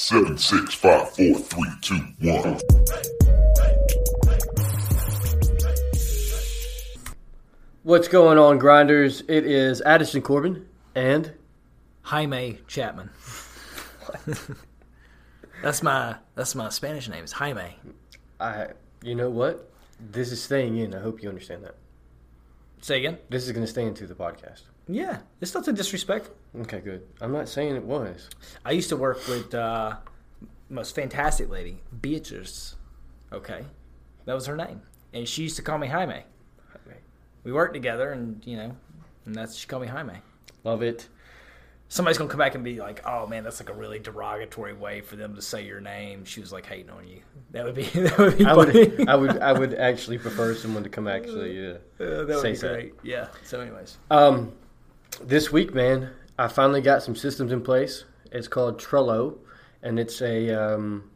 Seven, 0.00 0.38
six, 0.38 0.74
five, 0.74 1.10
four, 1.10 1.34
three, 1.34 1.70
two, 1.80 1.96
one. 2.20 2.56
What's 7.82 8.06
going 8.06 8.38
on, 8.38 8.58
grinders? 8.58 9.22
It 9.22 9.44
is 9.44 9.82
Addison 9.82 10.22
Corbin 10.22 10.68
and 10.94 11.32
Jaime 12.02 12.60
Chapman. 12.68 13.10
that's 15.64 15.82
my 15.82 16.14
that's 16.36 16.54
my 16.54 16.68
Spanish 16.68 17.08
name. 17.08 17.24
It's 17.24 17.32
Jaime. 17.32 17.76
I. 18.38 18.68
You 19.02 19.16
know 19.16 19.30
what? 19.30 19.68
This 19.98 20.30
is 20.30 20.40
staying 20.40 20.76
in. 20.76 20.94
I 20.94 21.00
hope 21.00 21.24
you 21.24 21.28
understand 21.28 21.64
that. 21.64 21.74
Say 22.80 22.98
again. 22.98 23.18
This 23.30 23.46
is 23.46 23.52
going 23.52 23.66
to 23.66 23.70
stay 23.70 23.84
into 23.84 24.06
the 24.06 24.14
podcast. 24.14 24.62
Yeah, 24.88 25.18
it's 25.40 25.54
nothing 25.54 25.74
disrespectful. 25.74 26.34
Okay, 26.62 26.80
good. 26.80 27.02
I'm 27.20 27.32
not 27.32 27.48
saying 27.48 27.76
it 27.76 27.84
was. 27.84 28.28
I 28.64 28.70
used 28.72 28.88
to 28.88 28.96
work 28.96 29.26
with 29.28 29.54
uh, 29.54 29.96
most 30.70 30.94
fantastic 30.94 31.50
lady, 31.50 31.82
Beatrice. 32.00 32.76
Okay, 33.32 33.64
that 34.24 34.34
was 34.34 34.46
her 34.46 34.56
name, 34.56 34.80
and 35.12 35.28
she 35.28 35.42
used 35.42 35.56
to 35.56 35.62
call 35.62 35.78
me 35.78 35.86
Jaime. 35.88 36.22
We 37.44 37.52
worked 37.52 37.74
together, 37.74 38.10
and 38.12 38.42
you 38.46 38.56
know, 38.56 38.76
and 39.26 39.34
that's 39.34 39.56
she 39.56 39.66
called 39.66 39.82
me 39.82 39.88
Jaime. 39.88 40.14
Love 40.64 40.82
it. 40.82 41.08
Somebody's 41.90 42.18
gonna 42.18 42.28
come 42.28 42.38
back 42.38 42.54
and 42.54 42.62
be 42.64 42.80
like, 42.80 43.02
"Oh 43.06 43.26
man, 43.26 43.44
that's 43.44 43.60
like 43.60 43.70
a 43.70 43.74
really 43.74 43.98
derogatory 43.98 44.74
way 44.74 45.00
for 45.00 45.16
them 45.16 45.34
to 45.36 45.42
say 45.42 45.64
your 45.64 45.80
name." 45.80 46.24
She 46.26 46.40
was 46.40 46.52
like 46.52 46.66
hating 46.66 46.90
on 46.90 47.06
you. 47.06 47.20
That 47.52 47.64
would 47.64 47.74
be 47.74 47.82
that 47.94 48.18
would 48.18 48.36
be 48.38 48.44
I 48.44 48.54
funny. 48.54 48.88
would, 48.88 49.08
I 49.08 49.14
would, 49.16 49.38
I 49.38 49.52
would 49.52 49.74
actually 49.74 50.18
prefer 50.18 50.54
someone 50.54 50.82
to 50.82 50.90
come 50.90 51.06
actually 51.16 51.66
uh, 51.66 51.72
Uh, 52.02 52.24
that 52.24 52.40
would 52.42 52.42
be 52.42 52.56
great. 52.58 52.94
Yeah. 53.02 53.28
So, 53.44 53.60
anyways, 53.60 53.96
Um, 54.10 54.52
this 55.22 55.52
week, 55.52 55.74
man, 55.74 56.10
I 56.38 56.48
finally 56.48 56.80
got 56.80 57.02
some 57.02 57.16
systems 57.16 57.52
in 57.52 57.62
place. 57.62 58.04
It's 58.30 58.48
called 58.48 58.80
Trello, 58.80 59.38
and 59.82 59.98
it's 59.98 60.20
a 60.20 60.50
um, 60.50 61.10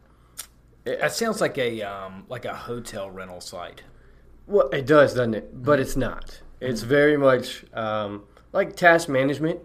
that 0.84 1.12
sounds 1.12 1.40
like 1.40 1.58
a 1.58 1.82
um, 1.82 2.24
like 2.28 2.44
a 2.44 2.54
hotel 2.54 3.10
rental 3.10 3.40
site. 3.40 3.82
Well, 4.46 4.68
it 4.70 4.86
does, 4.86 5.14
doesn't 5.14 5.34
it? 5.34 5.62
But 5.62 5.78
it's 5.78 5.96
not. 5.96 6.40
It's 6.60 6.82
very 6.82 7.16
much 7.16 7.64
um, 7.74 8.24
like 8.52 8.76
task 8.76 9.08
management. 9.08 9.60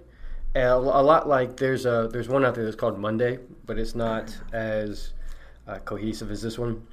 A, 0.56 0.74
a 0.74 0.78
lot 0.78 1.28
like 1.28 1.58
there's 1.58 1.86
a 1.86 2.10
there's 2.12 2.30
one 2.30 2.46
out 2.46 2.56
there 2.56 2.64
that's 2.64 2.76
called 2.76 3.00
Monday, 3.00 3.40
but 3.66 3.78
it's 3.78 3.96
not 3.96 4.36
as 4.54 5.14
uh, 5.68 5.80
cohesive 5.80 6.32
as 6.32 6.42
this 6.42 6.58
one. 6.58 6.86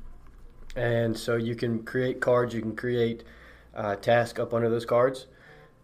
And 0.76 1.16
so 1.16 1.36
you 1.36 1.54
can 1.54 1.84
create 1.84 2.20
cards, 2.20 2.54
you 2.54 2.60
can 2.60 2.74
create 2.74 3.24
uh, 3.74 3.96
tasks 3.96 4.40
up 4.40 4.52
under 4.52 4.68
those 4.68 4.84
cards, 4.84 5.26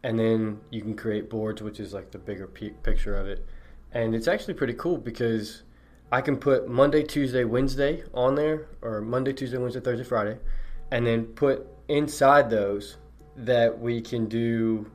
and 0.03 0.19
then 0.19 0.61
you 0.71 0.81
can 0.81 0.97
create 0.97 1.29
boards, 1.29 1.63
which 1.63 1.81
is 1.81 1.93
like 1.93 2.11
the 2.11 2.19
bigger 2.19 2.47
p- 2.47 2.71
picture 2.83 3.15
of 3.17 3.27
it. 3.27 3.47
And 3.93 4.15
it's 4.15 4.29
actually 4.29 4.55
pretty 4.55 4.75
cool 4.75 4.97
because 4.97 5.63
I 6.13 6.21
can 6.21 6.37
put 6.37 6.69
Monday, 6.69 7.03
Tuesday, 7.03 7.45
Wednesday 7.45 8.05
on 8.15 8.35
there, 8.35 8.69
or 8.83 9.01
Monday, 9.01 9.33
Tuesday, 9.33 9.59
Wednesday, 9.59 9.81
Thursday, 9.81 10.05
Friday, 10.05 10.39
and 10.91 11.07
then 11.07 11.25
put 11.25 11.67
inside 11.89 12.51
those 12.51 12.97
that 13.37 13.79
we 13.79 14.01
can 14.01 14.27
do. 14.27 14.91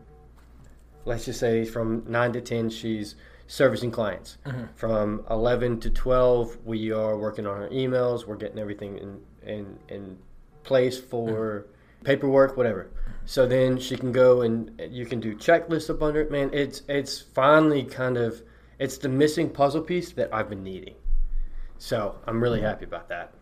Let's 1.05 1.25
just 1.25 1.39
say 1.39 1.65
from 1.65 2.03
nine 2.07 2.33
to 2.33 2.41
ten, 2.41 2.69
she's 2.69 3.15
servicing 3.47 3.91
clients. 3.91 4.37
Mm-hmm. 4.45 4.63
From 4.75 5.23
eleven 5.29 5.79
to 5.81 5.89
twelve, 5.89 6.57
we 6.65 6.91
are 6.91 7.17
working 7.17 7.45
on 7.45 7.61
our 7.61 7.69
emails. 7.69 8.25
We're 8.25 8.37
getting 8.37 8.59
everything 8.59 8.97
in 8.97 9.21
in 9.43 9.79
in 9.87 10.17
place 10.63 10.99
for 10.99 11.29
mm-hmm. 11.29 12.05
paperwork, 12.05 12.57
whatever. 12.57 12.89
So 13.25 13.47
then 13.47 13.79
she 13.79 13.97
can 13.97 14.11
go 14.11 14.41
and 14.41 14.79
you 14.89 15.05
can 15.05 15.19
do 15.19 15.35
checklists 15.35 15.89
up 15.89 16.01
under 16.01 16.21
it. 16.21 16.31
Man, 16.31 16.49
it's 16.53 16.83
it's 16.87 17.19
finally 17.19 17.83
kind 17.83 18.17
of 18.17 18.41
it's 18.79 18.97
the 18.97 19.09
missing 19.09 19.49
puzzle 19.49 19.81
piece 19.81 20.11
that 20.13 20.33
I've 20.33 20.49
been 20.49 20.63
needing. 20.63 20.95
So 21.77 22.15
I'm 22.27 22.41
really 22.41 22.61
happy 22.61 22.85
about 22.85 23.09
that. 23.09 23.33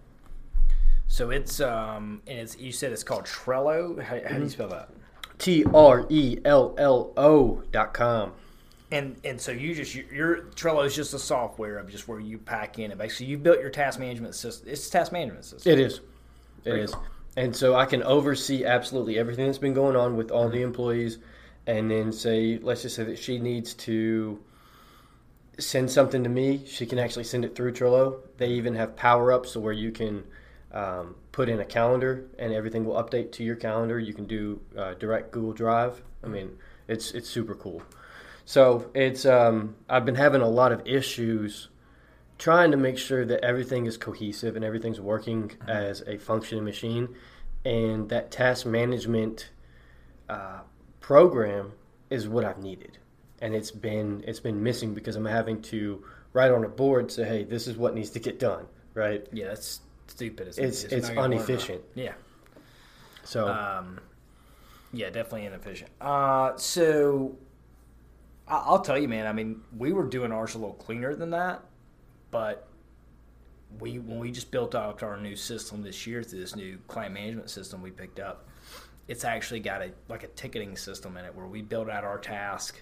So 1.07 1.29
it's 1.31 1.59
um 1.59 2.21
and 2.27 2.39
it's 2.39 2.57
you 2.57 2.71
said 2.71 2.91
it's 2.91 3.03
called 3.03 3.25
Trello. 3.25 4.01
How, 4.01 4.19
how 4.27 4.37
do 4.37 4.43
you 4.43 4.49
spell 4.49 4.69
that? 4.69 4.89
T 5.37 5.65
R 5.73 6.05
E 6.09 6.39
L 6.45 6.73
L 6.77 7.11
O 7.17 7.61
dot 7.71 7.93
com. 7.93 8.31
And 8.91 9.17
and 9.25 9.39
so 9.39 9.51
you 9.51 9.75
just 9.75 9.93
your, 9.93 10.13
your 10.13 10.37
Trello 10.55 10.85
is 10.85 10.95
just 10.95 11.13
a 11.13 11.19
software 11.19 11.77
of 11.77 11.89
just 11.89 12.07
where 12.07 12.19
you 12.19 12.37
pack 12.37 12.79
in 12.79 12.91
and 12.91 12.97
basically 12.97 13.25
you 13.25 13.37
built 13.37 13.59
your 13.59 13.69
task 13.69 13.99
management 13.99 14.33
system. 14.35 14.69
It's 14.69 14.87
a 14.87 14.91
task 14.91 15.11
management 15.11 15.45
system. 15.45 15.71
It 15.71 15.79
is. 15.79 15.95
It 15.95 16.03
Very 16.63 16.81
is. 16.83 16.91
cool. 16.93 17.03
And 17.35 17.55
so 17.55 17.75
I 17.75 17.85
can 17.85 18.03
oversee 18.03 18.63
absolutely 18.63 19.17
everything 19.17 19.47
that's 19.47 19.57
been 19.57 19.73
going 19.73 19.95
on 19.95 20.15
with 20.15 20.31
all 20.31 20.49
the 20.49 20.61
employees 20.61 21.17
and 21.65 21.89
then 21.89 22.11
say 22.11 22.59
let's 22.61 22.81
just 22.81 22.95
say 22.95 23.03
that 23.05 23.17
she 23.17 23.39
needs 23.39 23.73
to 23.73 24.39
send 25.59 25.89
something 25.89 26.23
to 26.23 26.29
me, 26.29 26.61
she 26.65 26.85
can 26.85 26.99
actually 26.99 27.23
send 27.23 27.45
it 27.45 27.55
through 27.55 27.73
Trello. 27.73 28.19
They 28.37 28.49
even 28.49 28.75
have 28.75 28.95
power 28.95 29.31
ups 29.31 29.51
so 29.51 29.59
where 29.59 29.73
you 29.73 29.91
can 29.91 30.23
um, 30.71 31.15
put 31.31 31.49
in 31.49 31.59
a 31.59 31.65
calendar 31.65 32.25
and 32.39 32.53
everything 32.53 32.85
will 32.85 33.01
update 33.01 33.31
to 33.33 33.43
your 33.43 33.55
calendar. 33.55 33.99
You 33.99 34.13
can 34.13 34.25
do 34.25 34.59
uh, 34.77 34.95
direct 34.95 35.31
Google 35.31 35.53
Drive. 35.53 36.01
I 36.23 36.27
mean, 36.27 36.57
it's 36.87 37.11
it's 37.11 37.29
super 37.29 37.55
cool. 37.55 37.83
So 38.45 38.89
it's 38.93 39.25
um, 39.25 39.75
I've 39.89 40.05
been 40.05 40.15
having 40.15 40.41
a 40.41 40.47
lot 40.47 40.71
of 40.71 40.85
issues 40.85 41.69
trying 42.43 42.71
to 42.71 42.75
make 42.77 42.97
sure 42.97 43.23
that 43.23 43.39
everything 43.41 43.85
is 43.85 43.95
cohesive 43.95 44.57
and 44.57 44.65
everything's 44.65 44.99
working 44.99 45.49
as 45.65 46.01
a 46.01 46.17
functioning 46.17 46.65
machine, 46.65 47.07
and 47.63 48.09
that 48.09 48.31
task 48.31 48.65
management 48.65 49.49
uh, 50.27 50.59
program 50.99 51.71
is 52.09 52.27
what 52.27 52.43
I've 52.43 52.61
needed, 52.61 52.97
and 53.41 53.55
it's 53.55 53.71
been 53.71 54.25
it's 54.27 54.41
been 54.41 54.61
missing 54.61 54.93
because 54.93 55.15
I'm 55.15 55.23
having 55.23 55.61
to 55.73 56.03
write 56.33 56.51
on 56.51 56.65
a 56.65 56.67
board 56.67 57.09
say, 57.13 57.23
hey, 57.23 57.43
this 57.45 57.65
is 57.65 57.77
what 57.77 57.95
needs 57.95 58.09
to 58.09 58.19
get 58.19 58.39
done, 58.39 58.65
right? 58.93 59.25
Yeah, 59.31 59.47
that's 59.47 59.79
stupid. 60.07 60.49
It's 60.49 60.57
It's- 60.57 60.83
it's 60.83 61.09
not 61.11 61.31
inefficient. 61.31 61.81
Yeah. 61.95 62.11
So 63.23 63.47
Um, 63.47 64.01
yeah, 64.91 65.11
definitely 65.11 65.45
inefficient. 65.45 65.91
Uh, 66.01 66.57
so 66.57 67.37
I'll 68.49 68.81
tell 68.81 68.97
you, 68.99 69.07
man. 69.07 69.27
I 69.27 69.31
mean, 69.31 69.61
we 69.77 69.93
were 69.93 70.03
doing 70.03 70.33
ours 70.33 70.55
a 70.55 70.57
little 70.57 70.73
cleaner 70.73 71.15
than 71.15 71.29
that, 71.29 71.63
but 72.33 72.67
we 73.79 73.99
when 73.99 74.19
we 74.19 74.31
just 74.31 74.51
built 74.51 74.75
out 74.75 75.01
our 75.03 75.17
new 75.17 75.35
system 75.35 75.81
this 75.81 76.05
year 76.05 76.23
through 76.23 76.39
this 76.39 76.55
new 76.55 76.77
client 76.87 77.13
management 77.13 77.49
system 77.49 77.81
we 77.81 77.91
picked 77.91 78.19
up, 78.19 78.49
it's 79.07 79.23
actually 79.23 79.59
got 79.61 79.81
a 79.81 79.91
like 80.09 80.23
a 80.23 80.27
ticketing 80.29 80.75
system 80.75 81.15
in 81.15 81.25
it 81.25 81.33
where 81.33 81.47
we 81.47 81.61
build 81.61 81.89
out 81.89 82.03
our 82.03 82.17
task. 82.17 82.81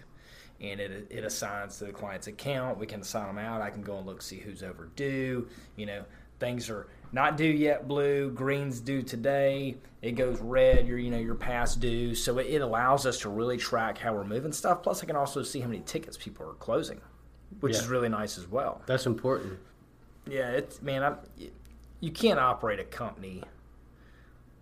And 0.59 0.79
it, 0.79 1.07
it 1.09 1.23
assigns 1.23 1.79
to 1.79 1.85
the 1.85 1.91
client's 1.91 2.27
account. 2.27 2.77
We 2.77 2.85
can 2.85 3.01
assign 3.01 3.25
them 3.25 3.39
out. 3.39 3.63
I 3.63 3.71
can 3.71 3.81
go 3.81 3.97
and 3.97 4.05
look 4.05 4.21
see 4.21 4.37
who's 4.37 4.61
overdue. 4.61 5.47
You 5.75 5.87
know, 5.87 6.03
things 6.39 6.69
are 6.69 6.87
not 7.11 7.35
due 7.35 7.43
yet 7.43 7.87
blue 7.87 8.31
green's 8.31 8.79
due 8.79 9.01
today 9.01 9.75
it 10.01 10.13
goes 10.13 10.39
red 10.39 10.87
you're 10.87 10.97
you 10.97 11.11
know 11.11 11.19
you're 11.19 11.35
past 11.35 11.79
due 11.79 12.15
so 12.15 12.39
it, 12.39 12.47
it 12.47 12.61
allows 12.61 13.05
us 13.05 13.19
to 13.19 13.29
really 13.29 13.57
track 13.57 13.97
how 13.97 14.13
we're 14.13 14.23
moving 14.23 14.51
stuff 14.51 14.81
plus 14.81 15.03
i 15.03 15.05
can 15.05 15.15
also 15.15 15.43
see 15.43 15.59
how 15.59 15.67
many 15.67 15.81
tickets 15.81 16.17
people 16.17 16.45
are 16.47 16.53
closing 16.53 16.99
which 17.59 17.73
Yeah. 17.73 17.79
is 17.79 17.87
really 17.87 18.09
nice 18.09 18.37
as 18.37 18.47
well. 18.47 18.81
That's 18.85 19.05
important. 19.05 19.59
yeah 20.27 20.51
it's 20.51 20.81
man 20.81 21.03
I'm, 21.03 21.17
you 21.99 22.11
can't 22.11 22.39
operate 22.39 22.79
a 22.79 22.83
company 22.83 23.43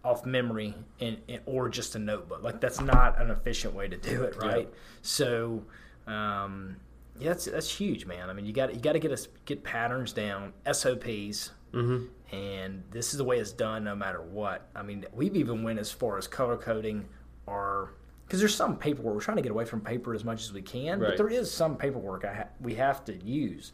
off 0.04 0.26
memory 0.26 0.74
and, 1.02 1.18
and 1.28 1.42
or 1.46 1.68
just 1.70 1.96
a 1.96 2.00
notebook. 2.00 2.42
Like 2.44 2.62
that's 2.62 2.80
not 2.82 3.22
an 3.22 3.30
efficient 3.30 3.74
way 3.74 3.88
to 3.88 3.98
do 3.98 4.24
it 4.24 4.36
right? 4.38 4.70
So 5.02 5.64
um 6.08 6.78
yeah 7.20 7.30
that's 7.30 7.46
that's 7.46 7.70
huge 7.70 8.06
man. 8.06 8.30
I 8.30 8.34
mean 8.34 8.46
you 8.46 8.54
got 8.54 8.74
you 8.74 8.80
got 8.80 8.94
to 8.94 9.00
get 9.00 9.12
us 9.12 9.28
get 9.46 9.64
patterns 9.64 10.14
down 10.14 10.54
sops 10.72 11.52
hmm 11.74 12.06
and 12.32 12.84
this 12.92 13.12
is 13.12 13.18
the 13.18 13.24
way 13.24 13.40
it's 13.40 13.52
done 13.52 13.84
no 13.84 13.96
matter 13.96 14.22
what. 14.22 14.70
I 14.76 14.84
mean, 14.84 15.04
we've 15.14 15.36
even 15.36 15.64
went 15.64 15.80
as 15.80 15.92
far 15.92 16.16
as 16.20 16.28
color 16.28 16.58
coding 16.58 17.06
or 17.48 17.94
because 18.30 18.40
there's 18.40 18.54
some 18.54 18.78
paperwork. 18.78 19.16
We're 19.16 19.22
trying 19.22 19.38
to 19.38 19.42
get 19.44 19.52
away 19.52 19.66
from 19.66 19.82
paper 19.82 20.14
as 20.14 20.24
much 20.24 20.44
as 20.44 20.54
we 20.54 20.62
can, 20.62 21.00
Right. 21.00 21.10
but 21.10 21.18
there 21.18 21.30
is 21.30 21.50
some 21.52 21.76
paperwork 21.76 22.24
I 22.26 22.34
ha- 22.36 22.48
we 22.62 22.76
have 22.76 23.04
to 23.06 23.16
use. 23.18 23.72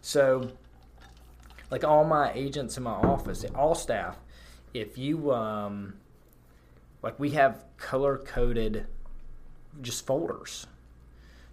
So, 0.00 0.50
like 1.70 1.84
all 1.84 2.02
my 2.04 2.32
agents 2.32 2.76
in 2.76 2.82
my 2.82 2.90
office, 2.90 3.44
all 3.54 3.76
staff, 3.76 4.18
if 4.74 4.98
you 4.98 5.30
um, 5.32 5.94
like, 7.00 7.20
we 7.20 7.30
have 7.30 7.64
color 7.76 8.18
coded 8.18 8.88
just 9.82 10.04
folders. 10.04 10.66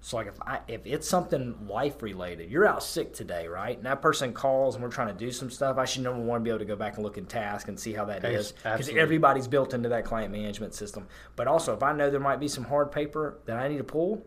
So 0.01 0.17
like 0.17 0.27
if 0.27 0.41
I 0.41 0.59
if 0.67 0.85
it's 0.85 1.07
something 1.07 1.67
life 1.67 2.01
related, 2.01 2.49
you're 2.49 2.65
out 2.65 2.83
sick 2.83 3.13
today, 3.13 3.47
right? 3.47 3.75
And 3.75 3.85
that 3.85 4.01
person 4.01 4.31
calls 4.33 4.75
and 4.75 4.83
we're 4.83 4.89
trying 4.89 5.09
to 5.09 5.13
do 5.13 5.31
some 5.31 5.49
stuff. 5.49 5.77
I 5.77 5.85
should 5.85 6.03
number 6.03 6.23
one 6.23 6.41
be 6.41 6.49
able 6.49 6.59
to 6.59 6.65
go 6.65 6.75
back 6.77 6.95
and 6.95 7.03
look 7.03 7.17
in 7.17 7.25
task 7.25 7.67
and 7.67 7.77
see 7.77 7.91
how 7.93 8.05
that 8.05 8.23
Yes, 8.23 8.47
is 8.47 8.51
because 8.63 8.89
everybody's 8.89 9.47
built 9.47 9.73
into 9.73 9.89
that 9.89 10.05
client 10.05 10.31
management 10.31 10.73
system. 10.73 11.07
But 11.35 11.47
also, 11.47 11.73
if 11.75 11.83
I 11.83 11.91
know 11.91 12.09
there 12.09 12.19
might 12.19 12.39
be 12.39 12.47
some 12.47 12.63
hard 12.63 12.91
paper 12.91 13.39
that 13.45 13.57
I 13.57 13.67
need 13.67 13.77
to 13.79 13.83
pull, 13.83 14.25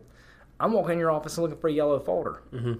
I'm 0.59 0.73
walking 0.73 0.93
in 0.93 0.99
your 0.99 1.11
office 1.11 1.37
and 1.37 1.43
looking 1.43 1.59
for 1.59 1.69
a 1.69 1.73
yellow 1.73 1.99
folder. 1.99 2.43
Mm-hmm. 2.53 2.73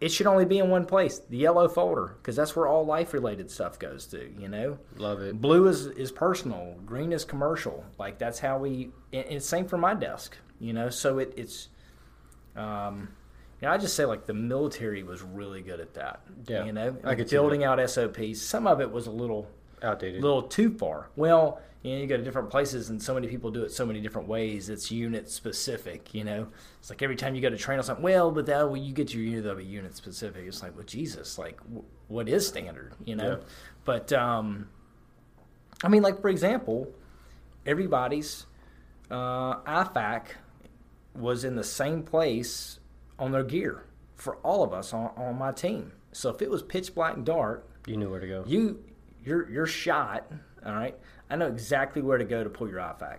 It 0.00 0.10
should 0.10 0.26
only 0.26 0.44
be 0.44 0.58
in 0.58 0.68
one 0.68 0.84
place, 0.84 1.20
the 1.20 1.36
yellow 1.36 1.68
folder, 1.68 2.16
because 2.18 2.34
that's 2.34 2.56
where 2.56 2.66
all 2.66 2.84
life 2.84 3.14
related 3.14 3.50
stuff 3.50 3.78
goes 3.78 4.04
to. 4.08 4.30
You 4.36 4.48
know, 4.48 4.78
Love 4.96 5.22
it. 5.22 5.40
blue 5.40 5.68
is 5.68 5.86
is 5.86 6.10
personal, 6.10 6.76
green 6.84 7.12
is 7.12 7.24
commercial. 7.24 7.84
Like 7.98 8.18
that's 8.18 8.40
how 8.40 8.58
we. 8.58 8.90
And 9.12 9.24
it's 9.30 9.46
same 9.46 9.66
for 9.66 9.78
my 9.78 9.94
desk. 9.94 10.36
You 10.58 10.72
know, 10.72 10.90
so 10.90 11.18
it, 11.18 11.32
it's 11.36 11.68
um, 12.56 13.08
you 13.60 13.68
know, 13.68 13.74
I 13.74 13.78
just 13.78 13.94
say 13.94 14.04
like 14.04 14.26
the 14.26 14.34
military 14.34 15.02
was 15.02 15.22
really 15.22 15.62
good 15.62 15.80
at 15.80 15.94
that. 15.94 16.20
Yeah, 16.46 16.64
you 16.64 16.72
know, 16.72 16.96
I 17.04 17.14
could 17.14 17.30
building 17.30 17.64
out 17.64 17.78
SOPs. 17.90 18.40
Some 18.40 18.66
of 18.66 18.80
it 18.80 18.90
was 18.90 19.06
a 19.06 19.10
little 19.12 19.48
Outdated. 19.82 20.20
A 20.20 20.22
little 20.24 20.42
too 20.42 20.70
far. 20.78 21.10
Well, 21.16 21.60
you 21.82 21.94
know, 21.94 22.00
you 22.00 22.06
go 22.06 22.16
to 22.16 22.22
different 22.22 22.50
places 22.50 22.90
and 22.90 23.02
so 23.02 23.14
many 23.14 23.26
people 23.26 23.50
do 23.50 23.64
it 23.64 23.72
so 23.72 23.84
many 23.84 24.00
different 24.00 24.28
ways. 24.28 24.68
It's 24.68 24.92
unit 24.92 25.28
specific, 25.28 26.14
you 26.14 26.22
know. 26.22 26.46
It's 26.78 26.88
like 26.88 27.02
every 27.02 27.16
time 27.16 27.34
you 27.34 27.42
go 27.42 27.50
to 27.50 27.56
train 27.56 27.78
on 27.78 27.84
something, 27.84 28.02
well, 28.02 28.30
but 28.30 28.46
that 28.46 28.70
when 28.70 28.84
you 28.84 28.92
get 28.92 29.08
to 29.08 29.18
your 29.18 29.26
unit, 29.26 29.42
that'll 29.42 29.58
be 29.58 29.64
unit 29.64 29.96
specific. 29.96 30.44
It's 30.46 30.62
like, 30.62 30.76
well, 30.76 30.86
Jesus, 30.86 31.36
like, 31.36 31.58
w- 31.64 31.84
what 32.06 32.28
is 32.28 32.46
standard, 32.46 32.94
you 33.04 33.16
know? 33.16 33.38
Yeah. 33.40 33.46
But, 33.84 34.12
um, 34.12 34.68
I 35.82 35.88
mean, 35.88 36.02
like, 36.02 36.20
for 36.20 36.28
example, 36.28 36.88
everybody's 37.66 38.46
uh, 39.10 39.56
IFAK 39.62 40.26
was 41.14 41.44
in 41.44 41.56
the 41.56 41.64
same 41.64 42.02
place 42.02 42.78
on 43.18 43.32
their 43.32 43.44
gear 43.44 43.84
for 44.16 44.36
all 44.36 44.62
of 44.62 44.72
us 44.72 44.92
on, 44.92 45.10
on 45.16 45.38
my 45.38 45.52
team. 45.52 45.92
So 46.12 46.30
if 46.30 46.42
it 46.42 46.50
was 46.50 46.62
pitch 46.62 46.94
black 46.94 47.16
and 47.16 47.24
dark, 47.26 47.68
you 47.86 47.96
knew 47.96 48.10
where 48.10 48.20
to 48.20 48.26
go. 48.26 48.44
you 48.46 48.82
you're 49.24 49.48
you're 49.50 49.66
shot. 49.66 50.30
All 50.64 50.72
right, 50.74 50.96
I 51.28 51.36
know 51.36 51.48
exactly 51.48 52.02
where 52.02 52.18
to 52.18 52.24
go 52.24 52.44
to 52.44 52.50
pull 52.50 52.68
your 52.68 52.78
IFAK 52.78 53.18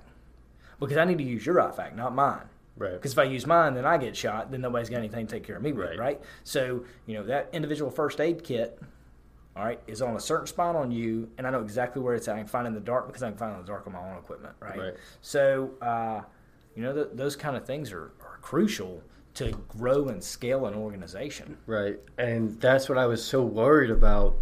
because 0.80 0.98
I 0.98 1.06
need 1.06 1.18
to 1.18 1.24
use 1.24 1.46
your 1.46 1.56
IFAK, 1.56 1.96
not 1.96 2.14
mine. 2.16 2.44
Right. 2.76 2.94
Because 2.94 3.12
if 3.12 3.20
I 3.20 3.24
use 3.24 3.46
mine, 3.46 3.76
then 3.76 3.86
I 3.86 3.98
get 3.98 4.16
shot. 4.16 4.50
Then 4.50 4.62
nobody's 4.62 4.90
got 4.90 4.98
anything 4.98 5.28
to 5.28 5.36
take 5.36 5.44
care 5.44 5.58
of 5.58 5.62
me 5.62 5.72
with, 5.74 5.90
Right. 5.90 6.00
right? 6.00 6.22
So 6.44 6.86
you 7.06 7.16
know 7.16 7.24
that 7.26 7.50
individual 7.54 7.92
first 7.92 8.20
aid 8.22 8.44
kit, 8.44 8.82
all 9.56 9.64
right, 9.66 9.80
is 9.88 10.02
on 10.02 10.16
a 10.16 10.20
certain 10.20 10.48
spot 10.48 10.76
on 10.76 10.90
you, 10.92 11.30
and 11.38 11.46
I 11.46 11.50
know 11.52 11.62
exactly 11.62 12.02
where 12.02 12.16
it's 12.16 12.28
at. 12.28 12.36
I 12.36 12.40
can 12.40 12.48
find 12.48 12.66
it 12.66 12.70
in 12.70 12.74
the 12.74 12.80
dark 12.80 13.08
because 13.08 13.22
I 13.24 13.30
can 13.30 13.38
find 13.38 13.52
it 13.52 13.56
in 13.56 13.62
the 13.62 13.68
dark 13.68 13.86
on 13.88 13.94
my 13.94 14.00
own 14.00 14.18
equipment, 14.18 14.56
right? 14.60 14.80
Right. 14.80 14.94
So 15.22 15.72
uh, 15.82 16.22
you 16.76 16.84
know 16.84 16.94
th- 16.94 17.10
those 17.14 17.36
kind 17.36 17.56
of 17.56 17.66
things 17.66 17.92
are, 17.92 18.12
are 18.22 18.40
crucial 18.42 19.04
to 19.36 19.52
grow 19.68 20.08
and 20.08 20.24
scale 20.24 20.66
an 20.66 20.76
organization. 20.76 21.58
Right. 21.66 22.00
And 22.18 22.60
that's 22.62 22.88
what 22.88 22.98
I 22.98 23.08
was 23.08 23.24
so 23.26 23.44
worried 23.44 23.90
about 23.90 24.36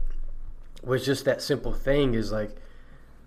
was 0.83 1.05
just 1.05 1.25
that 1.25 1.41
simple 1.41 1.73
thing 1.73 2.13
is 2.13 2.31
like 2.31 2.55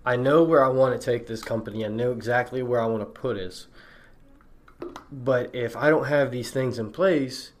I 0.05 0.15
know 0.15 0.43
where 0.43 0.63
I 0.63 0.67
want 0.67 0.99
to 0.99 1.03
take 1.03 1.25
this 1.25 1.41
company. 1.41 1.83
I 1.83 1.87
know 1.87 2.11
exactly 2.11 2.61
where 2.61 2.79
I 2.79 2.85
want 2.85 3.01
to 3.01 3.05
put 3.07 3.37
us. 3.37 3.67
But 5.11 5.55
if 5.55 5.75
I 5.75 5.89
don't 5.89 6.05
have 6.05 6.31
these 6.31 6.51
things 6.51 6.77
in 6.77 6.91
place, 6.91 7.53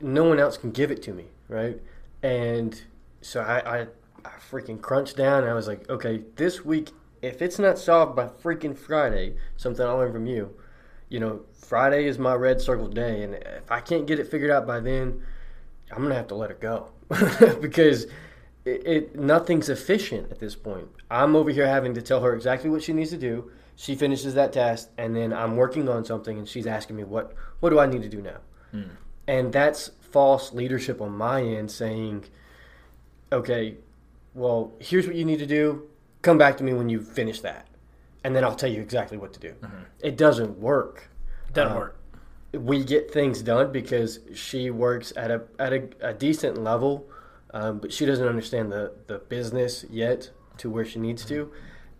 no 0.00 0.24
one 0.24 0.38
else 0.38 0.56
can 0.56 0.70
give 0.70 0.90
it 0.90 1.02
to 1.02 1.12
me, 1.12 1.26
right? 1.48 1.80
And 2.22 2.80
so 3.20 3.40
I, 3.42 3.80
I, 3.80 3.86
I 4.24 4.30
freaking 4.50 4.80
crunched 4.80 5.16
down 5.16 5.42
and 5.42 5.50
I 5.50 5.54
was 5.54 5.66
like, 5.66 5.88
okay, 5.90 6.22
this 6.36 6.64
week, 6.64 6.92
if 7.22 7.42
it's 7.42 7.58
not 7.58 7.78
solved 7.78 8.16
by 8.16 8.26
freaking 8.26 8.76
Friday, 8.76 9.36
something 9.56 9.84
I 9.84 9.90
learned 9.90 10.14
from 10.14 10.26
you, 10.26 10.54
you 11.08 11.20
know, 11.20 11.42
Friday 11.52 12.06
is 12.06 12.18
my 12.18 12.34
red 12.34 12.60
circle 12.60 12.88
day, 12.88 13.22
and 13.22 13.34
if 13.34 13.70
I 13.70 13.80
can't 13.80 14.06
get 14.06 14.18
it 14.18 14.30
figured 14.30 14.50
out 14.50 14.66
by 14.66 14.80
then, 14.80 15.22
I'm 15.90 16.02
gonna 16.02 16.14
have 16.14 16.28
to 16.28 16.34
let 16.34 16.50
it 16.50 16.60
go 16.60 16.88
because 17.60 18.04
it, 18.64 18.86
it 18.86 19.18
nothing's 19.18 19.68
efficient 19.68 20.30
at 20.30 20.38
this 20.38 20.54
point. 20.54 20.88
I'm 21.10 21.34
over 21.34 21.50
here 21.50 21.66
having 21.66 21.94
to 21.94 22.02
tell 22.02 22.20
her 22.20 22.34
exactly 22.34 22.68
what 22.68 22.82
she 22.82 22.92
needs 22.92 23.10
to 23.10 23.16
do. 23.16 23.50
She 23.76 23.94
finishes 23.94 24.34
that 24.34 24.52
task, 24.52 24.90
and 24.98 25.14
then 25.16 25.32
I'm 25.32 25.56
working 25.56 25.88
on 25.88 26.04
something, 26.04 26.36
and 26.36 26.48
she's 26.48 26.66
asking 26.66 26.96
me 26.96 27.04
what 27.04 27.34
what 27.60 27.70
do 27.70 27.78
I 27.78 27.86
need 27.86 28.02
to 28.02 28.08
do 28.08 28.20
now, 28.20 28.38
hmm. 28.70 28.82
and 29.26 29.52
that's 29.52 29.90
false 30.00 30.52
leadership 30.52 31.00
on 31.00 31.12
my 31.12 31.42
end, 31.42 31.70
saying, 31.70 32.24
okay, 33.32 33.76
well, 34.34 34.72
here's 34.78 35.06
what 35.06 35.16
you 35.16 35.24
need 35.24 35.38
to 35.38 35.46
do. 35.46 35.88
Come 36.22 36.38
back 36.38 36.56
to 36.58 36.64
me 36.64 36.72
when 36.72 36.88
you 36.88 37.00
finish 37.00 37.40
that, 37.40 37.66
and 38.24 38.34
then 38.34 38.44
I'll 38.44 38.54
tell 38.56 38.70
you 38.70 38.80
exactly 38.80 39.16
what 39.18 39.32
to 39.34 39.40
do. 39.40 39.54
It 40.00 40.16
doesn't 40.16 40.58
work 40.58 41.08
Doesn't 41.52 41.72
Uh, 41.76 41.78
work. 41.78 41.96
we 42.52 42.84
get 42.84 43.10
things 43.12 43.40
done 43.42 43.70
because 43.72 44.20
she 44.34 44.70
works 44.70 45.12
at 45.16 45.30
a 45.30 45.42
at 45.58 45.72
a, 45.72 45.88
a 46.00 46.14
decent 46.14 46.58
level, 46.62 47.06
um, 47.54 47.78
but 47.78 47.92
she 47.92 48.04
doesn't 48.04 48.26
understand 48.26 48.70
the 48.72 48.92
the 49.06 49.18
business 49.18 49.84
yet 49.90 50.30
to 50.58 50.68
where 50.68 50.84
she 50.84 50.98
needs 50.98 51.24
to, 51.26 51.52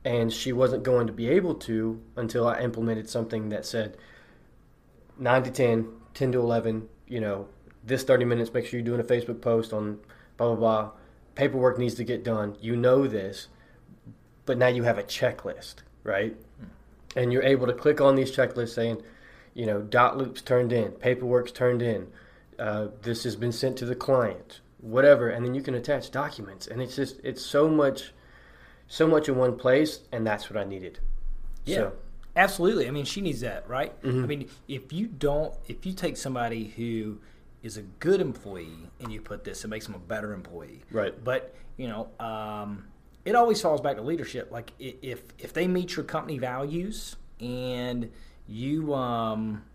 and 0.05 0.33
she 0.33 0.53
wasn't 0.53 0.83
going 0.83 1.07
to 1.07 1.13
be 1.13 1.29
able 1.29 1.55
to 1.55 2.01
until 2.17 2.47
I 2.47 2.61
implemented 2.61 3.09
something 3.09 3.49
that 3.51 3.65
said 3.65 3.97
nine 5.19 5.43
to 5.45 5.51
10, 5.51 5.89
10 6.15 6.33
to 6.33 6.41
eleven. 6.41 6.89
You 7.07 7.21
know, 7.21 7.47
this 7.85 8.03
thirty 8.03 8.25
minutes. 8.25 8.53
Make 8.53 8.67
sure 8.67 8.79
you're 8.81 8.85
doing 8.85 9.01
a 9.01 9.05
Facebook 9.05 9.41
post 9.41 9.73
on 9.73 9.99
blah 10.37 10.49
blah 10.49 10.57
blah. 10.57 10.91
Paperwork 11.37 11.79
needs 11.79 11.95
to 11.95 12.05
get 12.05 12.25
done. 12.25 12.57
You 12.61 12.75
know 12.77 13.07
this, 13.07 13.47
but 14.49 14.57
now 14.57 14.67
you 14.67 14.83
have 14.83 14.97
a 14.97 15.03
checklist, 15.03 15.83
right? 16.05 16.35
And 17.15 17.31
you're 17.35 17.43
able 17.43 17.67
to 17.67 17.75
click 17.75 18.01
on 18.01 18.15
these 18.15 18.35
checklists 18.35 18.75
saying, 18.75 19.03
you 19.53 19.67
know, 19.67 19.83
dotloops 19.83 20.43
turned 20.43 20.73
in, 20.73 20.93
paperwork's 20.93 21.53
turned 21.53 21.83
in, 21.83 22.07
uh, 22.59 22.87
this 23.03 23.25
has 23.25 23.37
been 23.37 23.53
sent 23.53 23.77
to 23.77 23.85
the 23.85 23.95
client, 23.95 24.61
whatever, 24.81 25.29
and 25.29 25.45
then 25.45 25.55
you 25.55 25.61
can 25.61 25.75
attach 25.75 26.11
documents, 26.11 26.67
and 26.67 26.81
it's 26.81 26.97
just 26.97 27.21
it's 27.23 27.43
so 27.43 27.69
much, 27.69 28.15
so 28.87 29.07
much 29.07 29.29
in 29.29 29.37
one 29.37 29.55
place, 29.55 30.01
and 30.13 30.27
that's 30.27 30.49
what 30.49 30.59
I 30.59 30.65
needed. 30.65 30.99
Yeah, 31.67 31.77
So, 31.77 31.93
absolutely. 32.35 32.89
I 32.89 32.91
mean, 32.91 33.05
she 33.05 33.21
needs 33.21 33.41
that, 33.41 33.69
right? 33.69 34.01
Mm-hmm. 34.03 34.25
I 34.25 34.27
mean, 34.27 34.49
if 34.67 34.95
you 34.95 35.09
don't, 35.09 35.53
if 35.69 35.85
you 35.85 35.93
take 35.93 36.17
somebody 36.17 36.69
who 36.69 37.19
is 37.63 37.77
a 37.77 37.83
good 37.83 38.23
employee 38.23 38.89
and 38.99 39.13
you 39.13 39.21
put 39.21 39.45
this, 39.45 39.63
it 39.63 39.69
makes 39.69 39.85
them 39.85 39.95
a 39.95 39.99
better 39.99 40.33
employee, 40.33 40.85
Right. 40.91 41.13
But 41.23 41.55
you 41.77 41.87
know, 41.89 42.09
um, 42.19 42.87
it 43.29 43.35
always 43.35 43.61
falls 43.61 43.83
back 43.83 43.97
to 43.97 44.03
leadership. 44.03 44.51
Like 44.51 44.73
if 44.79 45.23
if 45.39 45.53
they 45.53 45.67
meet 45.69 45.95
your 45.97 46.05
company 46.05 46.39
values 46.39 47.17
and 47.41 48.11
you 48.47 48.95
um. 48.95 49.63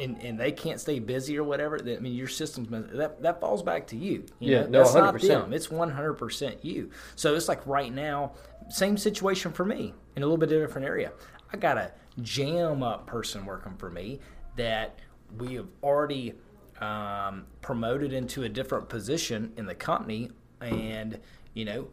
And, 0.00 0.16
and 0.22 0.40
they 0.40 0.52
can't 0.52 0.80
stay 0.80 1.00
busy 1.00 1.36
or 1.38 1.44
whatever. 1.44 1.78
I 1.78 1.98
mean, 1.98 2.14
your 2.14 2.28
system's 2.28 2.68
that 2.96 3.20
that 3.20 3.40
falls 3.42 3.62
back 3.62 3.86
to 3.88 3.96
you. 3.96 4.24
you 4.38 4.52
Yeah, 4.52 4.62
know? 4.62 4.84
no, 4.84 4.92
that's 4.92 5.22
100%. 5.22 5.28
them. 5.28 5.52
It's 5.52 5.70
one 5.70 5.90
hundred 5.90 6.14
percent 6.14 6.64
you. 6.64 6.90
So 7.14 7.34
it's 7.34 7.46
like 7.46 7.66
right 7.66 7.92
now, 7.92 8.32
same 8.70 8.96
situation 8.96 9.52
for 9.52 9.66
me 9.66 9.92
in 10.16 10.22
a 10.22 10.26
little 10.26 10.38
bit 10.38 10.48
different 10.48 10.86
area. 10.86 11.12
I 11.52 11.58
got 11.58 11.76
a 11.76 11.92
jam 12.22 12.82
up 12.82 13.06
person 13.06 13.44
working 13.44 13.76
for 13.76 13.90
me 13.90 14.20
that 14.56 14.98
we 15.38 15.54
have 15.56 15.68
already 15.82 16.32
um, 16.80 17.44
promoted 17.60 18.14
into 18.14 18.44
a 18.44 18.48
different 18.48 18.88
position 18.88 19.52
in 19.58 19.66
the 19.66 19.74
company, 19.74 20.30
and 20.62 21.18
you 21.52 21.66
know 21.66 21.88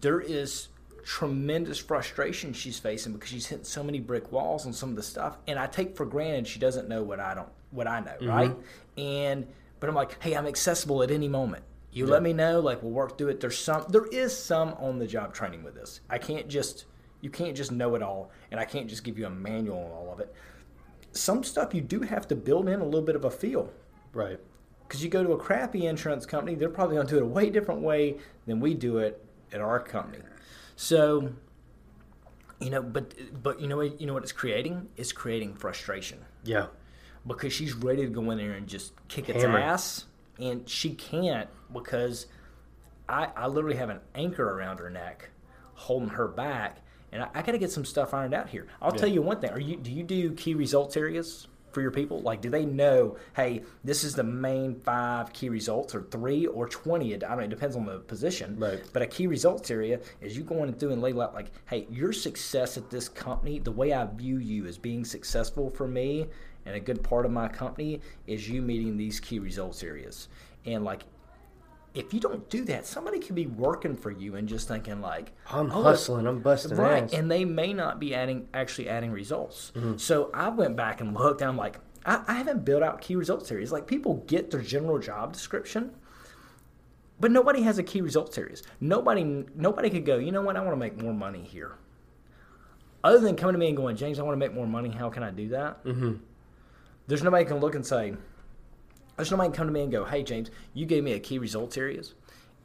there 0.00 0.20
is 0.20 0.68
tremendous 1.02 1.78
frustration 1.78 2.52
she's 2.52 2.78
facing 2.78 3.12
because 3.12 3.30
she's 3.30 3.46
hitting 3.46 3.64
so 3.64 3.82
many 3.82 3.98
brick 3.98 4.30
walls 4.30 4.66
on 4.66 4.72
some 4.72 4.90
of 4.90 4.96
the 4.96 5.02
stuff 5.02 5.38
and 5.46 5.58
I 5.58 5.66
take 5.66 5.96
for 5.96 6.04
granted 6.04 6.46
she 6.46 6.58
doesn't 6.58 6.88
know 6.88 7.02
what 7.02 7.18
I 7.18 7.34
don't 7.34 7.48
what 7.70 7.86
I 7.86 8.00
know, 8.00 8.12
mm-hmm. 8.12 8.28
right? 8.28 8.56
And 8.98 9.46
but 9.78 9.88
I'm 9.88 9.94
like, 9.94 10.22
"Hey, 10.22 10.34
I'm 10.34 10.46
accessible 10.46 11.02
at 11.02 11.10
any 11.10 11.28
moment. 11.28 11.64
You 11.92 12.06
let 12.06 12.22
me 12.22 12.32
know, 12.32 12.60
like 12.60 12.82
we'll 12.82 12.92
work 12.92 13.18
through 13.18 13.28
it. 13.28 13.40
There's 13.40 13.58
some 13.58 13.84
there 13.88 14.06
is 14.06 14.36
some 14.36 14.74
on 14.74 14.98
the 14.98 15.06
job 15.06 15.34
training 15.34 15.64
with 15.64 15.74
this. 15.74 16.00
I 16.08 16.18
can't 16.18 16.48
just 16.48 16.84
you 17.20 17.30
can't 17.30 17.56
just 17.56 17.72
know 17.72 17.94
it 17.94 18.02
all 18.02 18.30
and 18.50 18.60
I 18.60 18.64
can't 18.64 18.88
just 18.88 19.04
give 19.04 19.18
you 19.18 19.26
a 19.26 19.30
manual 19.30 19.78
on 19.78 19.90
all 19.90 20.12
of 20.12 20.20
it. 20.20 20.34
Some 21.12 21.42
stuff 21.42 21.74
you 21.74 21.80
do 21.80 22.00
have 22.02 22.28
to 22.28 22.36
build 22.36 22.68
in 22.68 22.80
a 22.80 22.84
little 22.84 23.02
bit 23.02 23.16
of 23.16 23.24
a 23.24 23.30
feel 23.30 23.72
right, 24.12 24.40
because 24.86 25.02
you 25.02 25.08
go 25.08 25.22
to 25.22 25.32
a 25.32 25.38
crappy 25.38 25.86
insurance 25.86 26.26
company, 26.26 26.56
they're 26.56 26.68
probably 26.68 26.96
going 26.96 27.06
to 27.06 27.12
do 27.12 27.18
it 27.18 27.22
a 27.22 27.26
way 27.26 27.50
different 27.50 27.80
way 27.80 28.16
than 28.46 28.60
we 28.60 28.74
do 28.74 28.98
it 28.98 29.24
at 29.52 29.60
our 29.60 29.80
company. 29.80 30.22
So, 30.76 31.32
you 32.60 32.70
know, 32.70 32.82
but 32.82 33.14
but 33.42 33.60
you 33.60 33.68
know 33.68 33.76
what 33.76 34.00
you 34.00 34.06
know 34.06 34.14
what 34.14 34.22
it's 34.22 34.32
creating? 34.32 34.88
It's 34.96 35.12
creating 35.12 35.54
frustration 35.54 36.18
yeah, 36.44 36.66
because 37.26 37.52
she's 37.52 37.74
ready 37.74 38.02
to 38.02 38.10
go 38.10 38.30
in 38.30 38.38
there 38.38 38.52
and 38.52 38.66
just 38.66 38.92
kick 39.08 39.28
its 39.28 39.42
Hammer. 39.42 39.58
ass, 39.58 40.06
and 40.38 40.68
she 40.68 40.94
can't 40.94 41.48
because 41.72 42.26
I 43.08 43.28
I 43.36 43.46
literally 43.46 43.76
have 43.76 43.90
an 43.90 44.00
anchor 44.14 44.48
around 44.48 44.78
her 44.78 44.90
neck, 44.90 45.30
holding 45.74 46.10
her 46.10 46.28
back, 46.28 46.78
and 47.12 47.22
I, 47.22 47.28
I 47.34 47.42
got 47.42 47.52
to 47.52 47.58
get 47.58 47.70
some 47.70 47.84
stuff 47.84 48.14
ironed 48.14 48.34
out 48.34 48.48
here. 48.48 48.66
I'll 48.80 48.92
tell 48.92 49.08
you 49.08 49.22
one 49.22 49.40
thing: 49.40 49.50
Are 49.50 49.60
you 49.60 49.76
do 49.76 49.92
you 49.92 50.02
do 50.02 50.32
key 50.32 50.54
results 50.54 50.96
areas? 50.96 51.46
For 51.72 51.80
your 51.80 51.90
people, 51.90 52.20
like, 52.20 52.40
do 52.40 52.50
they 52.50 52.64
know? 52.64 53.16
Hey, 53.34 53.62
this 53.84 54.04
is 54.04 54.14
the 54.14 54.24
main 54.24 54.74
five 54.74 55.32
key 55.32 55.48
results, 55.48 55.94
or 55.94 56.02
three, 56.02 56.46
or 56.46 56.68
twenty. 56.68 57.12
It, 57.12 57.24
I 57.24 57.28
don't. 57.28 57.38
know, 57.38 57.44
It 57.44 57.50
depends 57.50 57.76
on 57.76 57.86
the 57.86 57.98
position. 57.98 58.56
Right. 58.58 58.82
But 58.92 59.02
a 59.02 59.06
key 59.06 59.26
results 59.26 59.70
area 59.70 60.00
is 60.20 60.36
you 60.36 60.42
going 60.42 60.72
through 60.74 60.92
and 60.92 61.02
label 61.02 61.22
out 61.22 61.34
like, 61.34 61.50
hey, 61.66 61.86
your 61.90 62.12
success 62.12 62.76
at 62.76 62.90
this 62.90 63.08
company, 63.08 63.58
the 63.58 63.72
way 63.72 63.92
I 63.92 64.04
view 64.06 64.38
you 64.38 64.66
as 64.66 64.78
being 64.78 65.04
successful 65.04 65.70
for 65.70 65.86
me 65.86 66.26
and 66.66 66.74
a 66.74 66.80
good 66.80 67.02
part 67.02 67.24
of 67.24 67.32
my 67.32 67.48
company 67.48 68.00
is 68.26 68.48
you 68.48 68.62
meeting 68.62 68.96
these 68.96 69.20
key 69.20 69.38
results 69.38 69.82
areas. 69.82 70.28
And 70.66 70.84
like 70.84 71.04
if 71.94 72.14
you 72.14 72.20
don't 72.20 72.48
do 72.48 72.64
that, 72.66 72.86
somebody 72.86 73.18
could 73.18 73.34
be 73.34 73.46
working 73.46 73.96
for 73.96 74.10
you 74.12 74.36
and 74.36 74.48
just 74.48 74.68
thinking 74.68 75.00
like, 75.00 75.32
I'm 75.50 75.70
"Oh, 75.72 75.82
hustling, 75.82 76.26
I'm 76.26 76.40
busting 76.40 76.76
right 76.76 77.02
ass. 77.04 77.12
and 77.12 77.28
they 77.30 77.44
may 77.44 77.72
not 77.72 77.98
be 77.98 78.14
adding 78.14 78.48
actually 78.54 78.88
adding 78.88 79.10
results 79.10 79.72
Mm-hmm. 79.74 79.96
so 79.96 80.30
i 80.32 80.48
went 80.48 80.76
back 80.76 81.00
and 81.00 81.14
looked 81.14 81.40
and 81.40 81.48
i'm 81.50 81.56
like 81.56 81.80
I, 82.06 82.22
I 82.28 82.34
haven't 82.34 82.64
built 82.64 82.82
out 82.82 83.00
key 83.00 83.16
results 83.16 83.50
areas. 83.52 83.72
like 83.72 83.86
people 83.86 84.22
get 84.26 84.50
their 84.50 84.62
general 84.62 84.98
job 84.98 85.32
description 85.32 85.90
but 87.18 87.30
nobody 87.30 87.62
has 87.62 87.78
a 87.78 87.82
key 87.82 88.00
results 88.00 88.38
areas. 88.38 88.62
nobody 88.80 89.44
nobody 89.54 89.90
could 89.90 90.06
go 90.06 90.16
you 90.18 90.30
know 90.32 90.42
what 90.42 90.56
i 90.56 90.60
want 90.60 90.72
to 90.72 90.76
make 90.76 90.96
more 91.02 91.12
money 91.12 91.42
here 91.42 91.72
other 93.02 93.18
than 93.18 93.34
coming 93.36 93.54
to 93.54 93.58
me 93.58 93.68
and 93.68 93.76
going 93.76 93.96
james 93.96 94.18
i 94.18 94.22
want 94.22 94.32
to 94.34 94.38
make 94.38 94.54
more 94.54 94.66
money 94.66 94.90
how 94.90 95.10
can 95.10 95.22
i 95.22 95.30
do 95.30 95.48
that 95.48 95.82
mm-hmm. 95.84 96.14
there's 97.08 97.22
nobody 97.22 97.44
can 97.44 97.58
look 97.58 97.74
and 97.74 97.84
say 97.84 98.14
There's 99.20 99.30
nobody 99.30 99.52
come 99.54 99.66
to 99.66 99.72
me 99.72 99.82
and 99.82 99.92
go, 99.92 100.04
"Hey, 100.06 100.22
James, 100.22 100.50
you 100.72 100.86
gave 100.86 101.04
me 101.04 101.12
a 101.12 101.20
key 101.20 101.38
results 101.38 101.76
areas, 101.76 102.14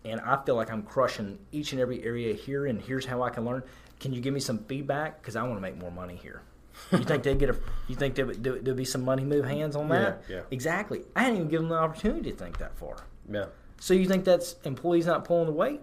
and 0.05 0.21
I 0.21 0.41
feel 0.45 0.55
like 0.55 0.71
I'm 0.71 0.83
crushing 0.83 1.37
each 1.51 1.73
and 1.73 1.81
every 1.81 2.01
area 2.03 2.33
here, 2.33 2.65
and 2.65 2.81
here's 2.81 3.05
how 3.05 3.23
I 3.23 3.29
can 3.29 3.43
learn. 3.43 3.61
Can 3.99 4.13
you 4.13 4.21
give 4.21 4.33
me 4.33 4.39
some 4.39 4.59
feedback? 4.59 5.21
Because 5.21 5.35
I 5.35 5.43
want 5.43 5.55
to 5.55 5.61
make 5.61 5.77
more 5.77 5.91
money 5.91 6.15
here." 6.15 6.43
You 6.91 6.99
think 6.99 7.23
they 7.23 7.35
get 7.35 7.49
a? 7.49 7.57
You 7.87 7.95
think 7.95 8.15
there 8.15 8.25
there'll 8.25 8.73
be 8.73 8.85
some 8.85 9.03
money 9.03 9.25
move 9.25 9.45
hands 9.45 9.75
on 9.75 9.89
that? 9.89 10.23
Yeah, 10.29 10.37
yeah. 10.37 10.41
Exactly. 10.49 11.03
I 11.15 11.23
didn't 11.25 11.35
even 11.37 11.49
give 11.49 11.61
them 11.61 11.69
the 11.69 11.75
opportunity 11.75 12.31
to 12.31 12.37
think 12.37 12.57
that 12.59 12.77
far. 12.77 12.95
Yeah. 13.29 13.45
So 13.79 13.93
you 13.93 14.07
think 14.07 14.23
that's 14.23 14.55
employees 14.63 15.05
not 15.05 15.25
pulling 15.25 15.47
the 15.47 15.51
weight, 15.51 15.81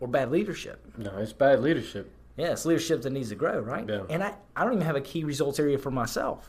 or 0.00 0.08
bad 0.08 0.30
leadership? 0.30 0.80
No, 0.96 1.14
it's 1.18 1.34
bad 1.34 1.60
leadership. 1.60 2.10
Yeah, 2.38 2.52
it's 2.52 2.64
leadership 2.64 3.02
that 3.02 3.10
needs 3.10 3.28
to 3.28 3.34
grow, 3.34 3.60
right? 3.60 3.86
Yeah. 3.86 4.02
And 4.08 4.22
I, 4.22 4.34
I 4.54 4.64
don't 4.64 4.72
even 4.74 4.86
have 4.86 4.96
a 4.96 5.00
key 5.00 5.24
results 5.24 5.58
area 5.58 5.76
for 5.78 5.90
myself. 5.90 6.48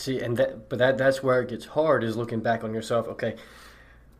See, 0.00 0.18
and 0.18 0.34
that, 0.38 0.70
but 0.70 0.78
that 0.78 0.96
that's 0.96 1.22
where 1.22 1.42
it 1.42 1.50
gets 1.50 1.66
hard 1.66 2.02
is 2.02 2.16
looking 2.16 2.40
back 2.40 2.64
on 2.64 2.72
yourself. 2.72 3.06
Okay, 3.08 3.36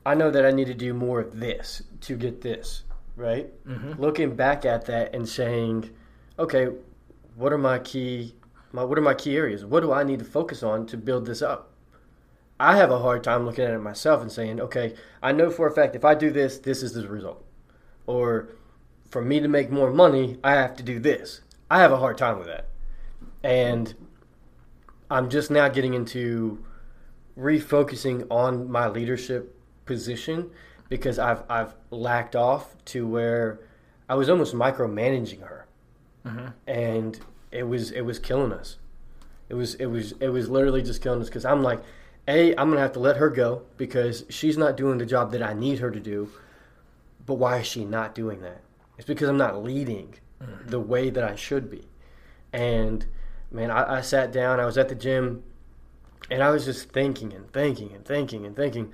I 0.04 0.14
know 0.14 0.30
that 0.30 0.44
I 0.44 0.50
need 0.50 0.66
to 0.66 0.74
do 0.74 0.92
more 0.92 1.20
of 1.20 1.40
this 1.40 1.82
to 2.02 2.16
get 2.16 2.42
this 2.42 2.82
right. 3.16 3.50
Mm-hmm. 3.66 3.98
Looking 3.98 4.36
back 4.36 4.66
at 4.66 4.84
that 4.86 5.14
and 5.14 5.26
saying, 5.26 5.88
okay, 6.38 6.68
what 7.34 7.50
are 7.50 7.58
my 7.58 7.78
key, 7.78 8.34
my 8.72 8.84
what 8.84 8.98
are 8.98 9.02
my 9.02 9.14
key 9.14 9.36
areas? 9.36 9.64
What 9.64 9.80
do 9.80 9.90
I 9.90 10.02
need 10.02 10.18
to 10.18 10.24
focus 10.26 10.62
on 10.62 10.84
to 10.88 10.98
build 10.98 11.24
this 11.24 11.40
up? 11.40 11.70
I 12.58 12.76
have 12.76 12.90
a 12.90 12.98
hard 12.98 13.24
time 13.24 13.46
looking 13.46 13.64
at 13.64 13.72
it 13.72 13.78
myself 13.78 14.20
and 14.20 14.30
saying, 14.30 14.60
okay, 14.60 14.94
I 15.22 15.32
know 15.32 15.48
for 15.48 15.66
a 15.66 15.72
fact 15.72 15.96
if 15.96 16.04
I 16.04 16.14
do 16.14 16.30
this, 16.30 16.58
this 16.58 16.82
is 16.82 16.92
the 16.92 17.08
result, 17.08 17.42
or 18.06 18.50
for 19.08 19.22
me 19.22 19.40
to 19.40 19.48
make 19.48 19.70
more 19.70 19.90
money, 19.90 20.36
I 20.44 20.52
have 20.52 20.76
to 20.76 20.82
do 20.82 21.00
this. 21.00 21.40
I 21.70 21.80
have 21.80 21.90
a 21.90 21.96
hard 21.96 22.18
time 22.18 22.38
with 22.38 22.48
that, 22.48 22.68
and 23.42 23.94
I'm 25.10 25.28
just 25.28 25.50
now 25.50 25.68
getting 25.68 25.94
into 25.94 26.64
refocusing 27.36 28.26
on 28.30 28.70
my 28.70 28.88
leadership 28.88 29.56
position 29.86 30.50
because 30.88 31.18
I've 31.18 31.42
I've 31.48 31.74
lacked 31.90 32.36
off 32.36 32.76
to 32.86 33.06
where 33.06 33.60
I 34.08 34.14
was 34.14 34.28
almost 34.28 34.54
micromanaging 34.54 35.40
her, 35.40 35.66
mm-hmm. 36.26 36.48
and 36.66 37.18
it 37.50 37.64
was 37.64 37.90
it 37.90 38.02
was 38.02 38.18
killing 38.18 38.52
us. 38.52 38.76
It 39.48 39.54
was 39.54 39.74
it 39.76 39.86
was 39.86 40.12
it 40.20 40.28
was 40.28 40.48
literally 40.48 40.82
just 40.82 41.02
killing 41.02 41.20
us 41.20 41.28
because 41.28 41.44
I'm 41.44 41.62
like, 41.62 41.82
a 42.28 42.50
I'm 42.56 42.70
gonna 42.70 42.80
have 42.80 42.92
to 42.92 43.00
let 43.00 43.16
her 43.16 43.30
go 43.30 43.62
because 43.76 44.24
she's 44.28 44.56
not 44.56 44.76
doing 44.76 44.98
the 44.98 45.06
job 45.06 45.32
that 45.32 45.42
I 45.42 45.54
need 45.54 45.80
her 45.80 45.90
to 45.90 46.00
do. 46.00 46.30
But 47.26 47.34
why 47.34 47.58
is 47.58 47.66
she 47.66 47.84
not 47.84 48.14
doing 48.14 48.40
that? 48.42 48.60
It's 48.98 49.06
because 49.06 49.28
I'm 49.28 49.36
not 49.36 49.62
leading 49.62 50.14
mm. 50.42 50.68
the 50.68 50.80
way 50.80 51.10
that 51.10 51.24
I 51.24 51.36
should 51.36 51.70
be. 51.70 51.86
And 52.52 53.06
man, 53.50 53.70
I, 53.70 53.96
I 53.96 54.00
sat 54.00 54.32
down. 54.32 54.60
I 54.60 54.64
was 54.64 54.78
at 54.78 54.88
the 54.88 54.94
gym, 54.94 55.42
and 56.30 56.42
I 56.42 56.50
was 56.50 56.64
just 56.64 56.90
thinking 56.90 57.32
and 57.32 57.52
thinking 57.52 57.92
and 57.92 58.04
thinking 58.04 58.46
and 58.46 58.54
thinking, 58.54 58.92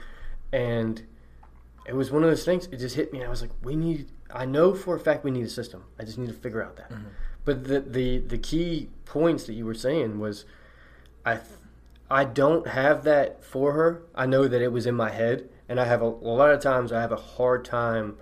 and 0.52 1.02
it 1.86 1.94
was 1.94 2.10
one 2.10 2.22
of 2.22 2.30
those 2.30 2.44
things. 2.44 2.66
It 2.72 2.78
just 2.78 2.96
hit 2.96 3.12
me. 3.12 3.24
I 3.24 3.28
was 3.28 3.42
like, 3.42 3.52
we 3.62 3.76
need. 3.76 4.08
I 4.30 4.44
know 4.44 4.74
for 4.74 4.96
a 4.96 5.00
fact 5.00 5.24
we 5.24 5.30
need 5.30 5.44
a 5.44 5.50
system. 5.50 5.84
I 5.98 6.04
just 6.04 6.18
need 6.18 6.28
to 6.28 6.34
figure 6.34 6.62
out 6.62 6.76
that. 6.76 6.90
Mm-hmm. 6.90 7.08
But 7.44 7.64
the 7.64 7.80
the 7.80 8.18
the 8.18 8.38
key 8.38 8.88
points 9.04 9.44
that 9.44 9.54
you 9.54 9.64
were 9.64 9.74
saying 9.74 10.18
was, 10.18 10.44
I 11.24 11.34
th- 11.34 11.46
I 12.10 12.24
don't 12.24 12.68
have 12.68 13.04
that 13.04 13.44
for 13.44 13.72
her. 13.72 14.02
I 14.14 14.26
know 14.26 14.48
that 14.48 14.62
it 14.62 14.72
was 14.72 14.86
in 14.86 14.94
my 14.94 15.10
head, 15.10 15.48
and 15.68 15.78
I 15.78 15.84
have 15.84 16.02
a, 16.02 16.06
a 16.06 16.34
lot 16.34 16.50
of 16.50 16.60
times 16.60 16.92
I 16.92 17.00
have 17.00 17.12
a 17.12 17.16
hard 17.16 17.64
time 17.64 18.16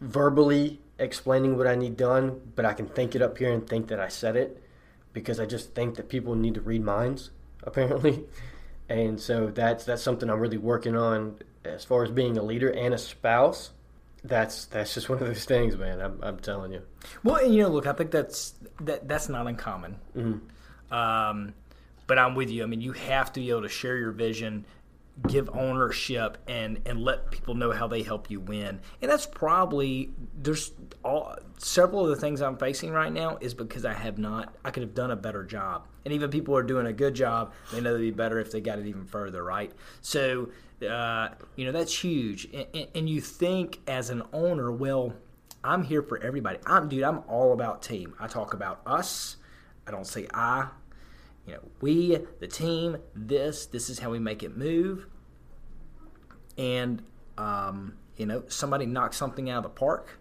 verbally 0.00 0.80
explaining 0.98 1.56
what 1.56 1.66
I 1.66 1.74
need 1.74 1.96
done, 1.96 2.40
but 2.56 2.64
I 2.64 2.72
can 2.72 2.86
think 2.86 3.14
it 3.14 3.22
up 3.22 3.38
here 3.38 3.52
and 3.52 3.66
think 3.66 3.88
that 3.88 4.00
I 4.00 4.08
said 4.08 4.36
it 4.36 4.62
because 5.12 5.40
I 5.40 5.46
just 5.46 5.74
think 5.74 5.96
that 5.96 6.08
people 6.08 6.34
need 6.34 6.54
to 6.54 6.60
read 6.60 6.82
minds 6.82 7.30
apparently. 7.62 8.24
And 8.88 9.20
so 9.20 9.48
that's 9.48 9.84
that's 9.84 10.02
something 10.02 10.30
I'm 10.30 10.40
really 10.40 10.56
working 10.58 10.96
on 10.96 11.36
as 11.64 11.84
far 11.84 12.04
as 12.04 12.10
being 12.10 12.38
a 12.38 12.42
leader 12.42 12.70
and 12.70 12.94
a 12.94 12.98
spouse. 12.98 13.70
That's 14.24 14.64
that's 14.66 14.94
just 14.94 15.08
one 15.08 15.20
of 15.20 15.26
those 15.26 15.44
things, 15.44 15.76
man. 15.76 16.00
I'm, 16.00 16.18
I'm 16.22 16.38
telling 16.38 16.72
you. 16.72 16.82
Well, 17.22 17.36
and 17.36 17.54
you 17.54 17.62
know, 17.62 17.68
look, 17.68 17.86
I 17.86 17.92
think 17.92 18.10
that's 18.10 18.54
that 18.80 19.06
that's 19.06 19.28
not 19.28 19.46
uncommon. 19.46 19.96
Um, 20.90 21.54
but 22.06 22.18
I'm 22.18 22.34
with 22.34 22.50
you. 22.50 22.62
I 22.62 22.66
mean, 22.66 22.80
you 22.80 22.92
have 22.92 23.32
to 23.34 23.40
be 23.40 23.50
able 23.50 23.62
to 23.62 23.68
share 23.68 23.96
your 23.98 24.12
vision, 24.12 24.64
give 25.26 25.50
ownership, 25.52 26.38
and 26.46 26.80
and 26.86 27.02
let 27.02 27.30
people 27.30 27.54
know 27.54 27.72
how 27.72 27.86
they 27.86 28.02
help 28.02 28.30
you 28.30 28.40
win. 28.40 28.80
And 29.02 29.10
that's 29.10 29.26
probably 29.26 30.10
there's 30.34 30.72
all 31.04 31.36
several 31.58 32.04
of 32.04 32.10
the 32.10 32.16
things 32.16 32.40
I'm 32.40 32.56
facing 32.56 32.90
right 32.92 33.12
now 33.12 33.38
is 33.40 33.54
because 33.54 33.84
I 33.84 33.94
have 33.94 34.18
not. 34.18 34.54
I 34.64 34.70
could 34.70 34.82
have 34.82 34.94
done 34.94 35.10
a 35.10 35.16
better 35.16 35.44
job. 35.44 35.86
And 36.04 36.14
even 36.14 36.30
people 36.30 36.54
who 36.54 36.58
are 36.58 36.62
doing 36.62 36.86
a 36.86 36.92
good 36.92 37.14
job, 37.14 37.52
they 37.72 37.80
know 37.80 37.94
they'd 37.94 38.02
be 38.02 38.10
better 38.10 38.38
if 38.38 38.50
they 38.50 38.60
got 38.60 38.78
it 38.78 38.86
even 38.86 39.04
further, 39.04 39.42
right? 39.44 39.72
So, 40.00 40.50
uh, 40.88 41.30
you 41.56 41.66
know, 41.66 41.72
that's 41.72 42.02
huge. 42.02 42.46
And, 42.54 42.66
and, 42.72 42.86
and 42.94 43.08
you 43.10 43.20
think 43.20 43.80
as 43.86 44.10
an 44.10 44.22
owner, 44.32 44.72
well, 44.72 45.12
I'm 45.64 45.82
here 45.82 46.02
for 46.02 46.18
everybody. 46.22 46.58
I'm 46.66 46.88
dude. 46.88 47.02
I'm 47.02 47.22
all 47.28 47.52
about 47.52 47.82
team. 47.82 48.14
I 48.18 48.26
talk 48.26 48.54
about 48.54 48.80
us. 48.86 49.36
I 49.86 49.90
don't 49.90 50.06
say 50.06 50.26
I. 50.32 50.68
You 51.48 51.54
know, 51.54 51.60
we, 51.80 52.18
the 52.40 52.46
team. 52.46 52.98
This. 53.14 53.64
This 53.64 53.88
is 53.88 54.00
how 54.00 54.10
we 54.10 54.18
make 54.18 54.42
it 54.42 54.54
move. 54.54 55.06
And 56.58 57.02
um, 57.38 57.94
you 58.18 58.26
know, 58.26 58.44
somebody 58.48 58.84
knocks 58.84 59.16
something 59.16 59.48
out 59.48 59.58
of 59.58 59.62
the 59.62 59.70
park. 59.70 60.18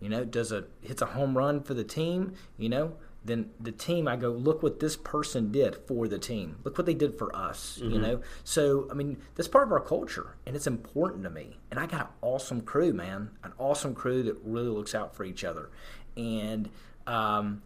You 0.00 0.10
know, 0.10 0.22
does 0.22 0.52
a 0.52 0.64
hits 0.82 1.00
a 1.00 1.06
home 1.06 1.36
run 1.36 1.62
for 1.62 1.72
the 1.72 1.84
team. 1.84 2.34
You 2.58 2.68
know, 2.68 2.96
then 3.24 3.52
the 3.58 3.72
team. 3.72 4.06
I 4.06 4.16
go 4.16 4.28
look 4.28 4.62
what 4.62 4.80
this 4.80 4.96
person 4.96 5.50
did 5.50 5.76
for 5.86 6.06
the 6.06 6.18
team. 6.18 6.58
Look 6.62 6.76
what 6.76 6.86
they 6.86 6.94
did 6.94 7.16
for 7.16 7.34
us. 7.34 7.78
You 7.82 7.98
know, 7.98 8.20
so 8.44 8.86
I 8.90 8.94
mean, 8.94 9.16
that's 9.36 9.48
part 9.48 9.66
of 9.66 9.72
our 9.72 9.80
culture, 9.80 10.36
and 10.44 10.54
it's 10.54 10.66
important 10.66 11.22
to 11.24 11.30
me. 11.30 11.58
And 11.70 11.80
I 11.80 11.86
got 11.86 12.00
an 12.00 12.06
awesome 12.20 12.60
crew, 12.60 12.92
man. 12.92 13.30
An 13.42 13.54
awesome 13.56 13.94
crew 13.94 14.22
that 14.24 14.36
really 14.44 14.68
looks 14.68 14.94
out 14.94 15.16
for 15.16 15.24
each 15.24 15.42
other. 15.42 15.70
And 16.18 16.68
um, 17.06 17.62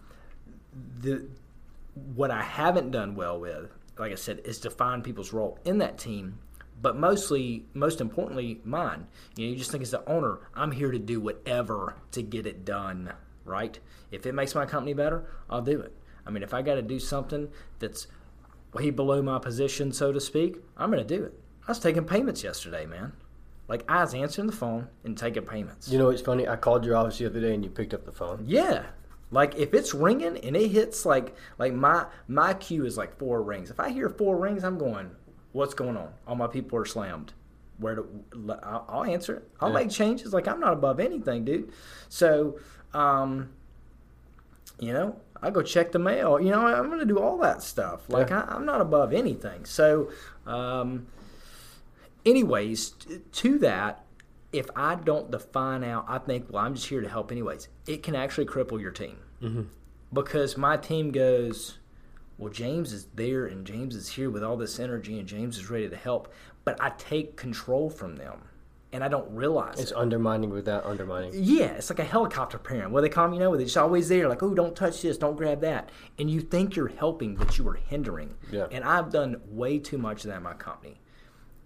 the 1.01 1.27
what 1.95 2.31
I 2.31 2.43
haven't 2.43 2.91
done 2.91 3.15
well 3.15 3.39
with, 3.39 3.71
like 3.99 4.13
I 4.13 4.17
said, 4.17 4.41
is 4.45 4.59
define 4.59 5.03
people's 5.03 5.33
role 5.33 5.59
in 5.65 5.79
that 5.79 5.99
team. 5.99 6.39
But 6.81 6.97
mostly, 6.97 7.67
most 7.73 8.01
importantly, 8.01 8.61
mine. 8.65 9.07
You 9.37 9.47
know, 9.47 9.53
you 9.53 9.57
just 9.57 9.71
think 9.71 9.83
as 9.83 9.91
the 9.91 10.07
owner, 10.09 10.41
I'm 10.55 10.73
here 10.73 10.91
to 10.91 10.99
do 10.99 11.21
whatever 11.21 11.97
to 12.13 12.23
get 12.23 12.47
it 12.47 12.65
done. 12.65 13.13
Right? 13.45 13.79
If 14.11 14.27
it 14.27 14.35
makes 14.35 14.55
my 14.55 14.67
company 14.67 14.95
better, 14.95 15.25
I'll 15.49 15.63
do 15.63 15.81
it. 15.81 15.95
I 16.27 16.31
mean, 16.31 16.43
if 16.43 16.55
I 16.55 16.63
got 16.63 16.75
to 16.77 16.83
do 16.83 16.99
something 16.99 17.49
that's 17.79 18.07
way 18.73 18.91
below 18.91 19.23
my 19.23 19.39
position, 19.39 19.93
so 19.93 20.13
to 20.13 20.21
speak, 20.21 20.57
I'm 20.77 20.91
going 20.91 21.07
to 21.07 21.17
do 21.17 21.25
it. 21.25 21.39
I 21.67 21.71
was 21.71 21.79
taking 21.79 22.05
payments 22.05 22.43
yesterday, 22.43 22.87
man. 22.87 23.13
Like 23.69 23.85
I 23.89 24.03
was 24.03 24.15
answering 24.15 24.47
the 24.47 24.53
phone 24.53 24.89
and 25.05 25.17
taking 25.17 25.45
payments. 25.45 25.89
You 25.89 25.99
know, 25.99 26.11
it's 26.11 26.21
funny. 26.21 26.47
I 26.47 26.57
called 26.57 26.85
your 26.85 26.97
office 26.97 27.19
the 27.19 27.27
other 27.27 27.41
day 27.41 27.55
and 27.55 27.65
you 27.65 27.71
picked 27.71 27.95
up 27.95 28.05
the 28.05 28.13
phone. 28.13 28.45
Yeah. 28.47 28.85
Like 29.35 29.57
if 29.57 29.75
it's 29.75 29.93
ringing 29.95 30.37
and 30.38 30.55
it 30.57 30.69
hits 30.71 31.05
like 31.05 31.35
like 31.59 31.73
my 31.75 32.07
my 32.29 32.55
cue 32.55 32.87
is 32.87 32.97
like 32.97 33.19
four 33.19 33.43
rings. 33.43 33.69
If 33.69 33.81
I 33.81 33.91
hear 33.91 34.09
four 34.09 34.37
rings, 34.38 34.62
I'm 34.62 34.79
going, 34.79 35.11
what's 35.50 35.75
going 35.75 35.97
on? 35.97 36.12
All 36.29 36.37
my 36.37 36.47
people 36.47 36.79
are 36.79 36.85
slammed. 36.85 37.33
Where 37.79 37.97
do 37.97 38.25
I'll, 38.62 38.85
I'll 38.88 39.05
answer 39.05 39.35
it. 39.38 39.49
I'll 39.61 39.71
Yeah. 39.71 39.75
make 39.81 39.91
changes. 39.91 40.33
Like 40.33 40.47
I'm 40.47 40.61
not 40.61 40.73
above 40.73 41.00
anything, 41.00 41.45
dude. 41.45 41.73
So, 42.09 42.61
um, 42.93 43.50
you 44.79 44.93
know, 44.93 45.17
I 45.43 45.50
go 45.50 45.62
check 45.62 45.91
the 45.91 45.99
mail. 45.99 46.41
You 46.41 46.50
know, 46.53 46.64
I'm 46.69 46.88
gonna 46.88 47.05
do 47.05 47.19
all 47.19 47.37
that 47.38 47.61
stuff. 47.61 48.09
Like 48.09 48.31
Yeah. 48.31 48.43
I, 48.49 48.55
I'm 48.55 48.64
not 48.64 48.81
above 48.81 49.12
anything. 49.12 49.64
So, 49.64 50.11
um, 50.47 51.09
anyways, 52.25 52.91
t- 52.91 53.19
to 53.33 53.59
that, 53.59 54.05
if 54.53 54.71
I 54.76 54.95
don't 54.95 55.33
define 55.33 55.83
out, 55.83 56.05
I 56.07 56.19
think, 56.19 56.47
well, 56.53 56.64
I'm 56.64 56.76
just 56.76 56.87
here 56.87 57.00
to 57.00 57.09
help 57.09 57.33
anyways. 57.33 57.67
It 57.88 58.05
can 58.05 58.14
actually 58.14 58.47
cripple 58.47 58.81
your 58.81 58.93
team 58.93 59.17
Mm-hmm. 59.43 59.62
because 60.12 60.57
my 60.57 60.76
team 60.76 61.11
goes, 61.12 61.79
well, 62.38 62.53
James 62.53 62.93
is 62.93 63.07
there 63.14 63.47
and 63.47 63.67
James 63.67 63.95
is 63.95 64.09
here 64.11 64.31
with 64.31 64.43
all 64.43 64.57
this 64.57 64.79
energy 64.79 65.19
and 65.19 65.29
James 65.29 65.59
is 65.59 65.69
ready 65.71 65.88
to 65.88 65.97
help, 65.97 66.33
but 66.64 66.81
I 66.81 66.91
take 66.99 67.37
control 67.37 67.91
from 67.91 68.17
them 68.17 68.43
and 68.93 69.03
I 69.05 69.09
don't 69.09 69.29
realize 69.35 69.79
It's 69.81 69.91
it. 69.91 69.97
undermining 69.97 70.50
without 70.50 70.87
undermining. 70.87 71.33
Yeah, 71.35 71.67
it's 71.73 71.91
like 71.91 71.99
a 71.99 72.05
helicopter 72.05 72.59
parent. 72.59 72.95
Do 72.95 73.00
they 73.00 73.09
call 73.09 73.25
them, 73.26 73.35
you 73.35 73.41
know, 73.41 73.55
they're 73.57 73.64
just 73.67 73.76
always 73.76 74.09
there, 74.09 74.29
like, 74.29 74.43
oh, 74.43 74.55
don't 74.55 74.75
touch 74.76 75.03
this, 75.03 75.19
don't 75.19 75.37
grab 75.37 75.61
that. 75.62 75.91
And 76.19 76.31
you 76.31 76.41
think 76.41 76.76
you're 76.76 76.88
helping, 76.88 77.35
but 77.35 77.59
you 77.59 77.69
are 77.69 77.75
hindering. 77.75 78.35
Yeah. 78.53 78.67
And 78.71 78.85
I've 78.85 79.11
done 79.11 79.41
way 79.49 79.79
too 79.81 79.99
much 79.99 80.25
of 80.25 80.31
that 80.31 80.37
in 80.38 80.43
my 80.45 80.55
company. 80.55 81.00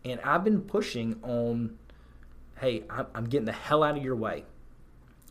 And 0.04 0.20
I've 0.22 0.42
been 0.42 0.62
pushing 0.62 1.18
on, 1.22 1.76
hey, 2.60 2.84
I'm, 2.88 3.06
I'm 3.14 3.24
getting 3.26 3.44
the 3.46 3.52
hell 3.52 3.82
out 3.82 3.96
of 3.96 4.02
your 4.02 4.16
way. 4.16 4.44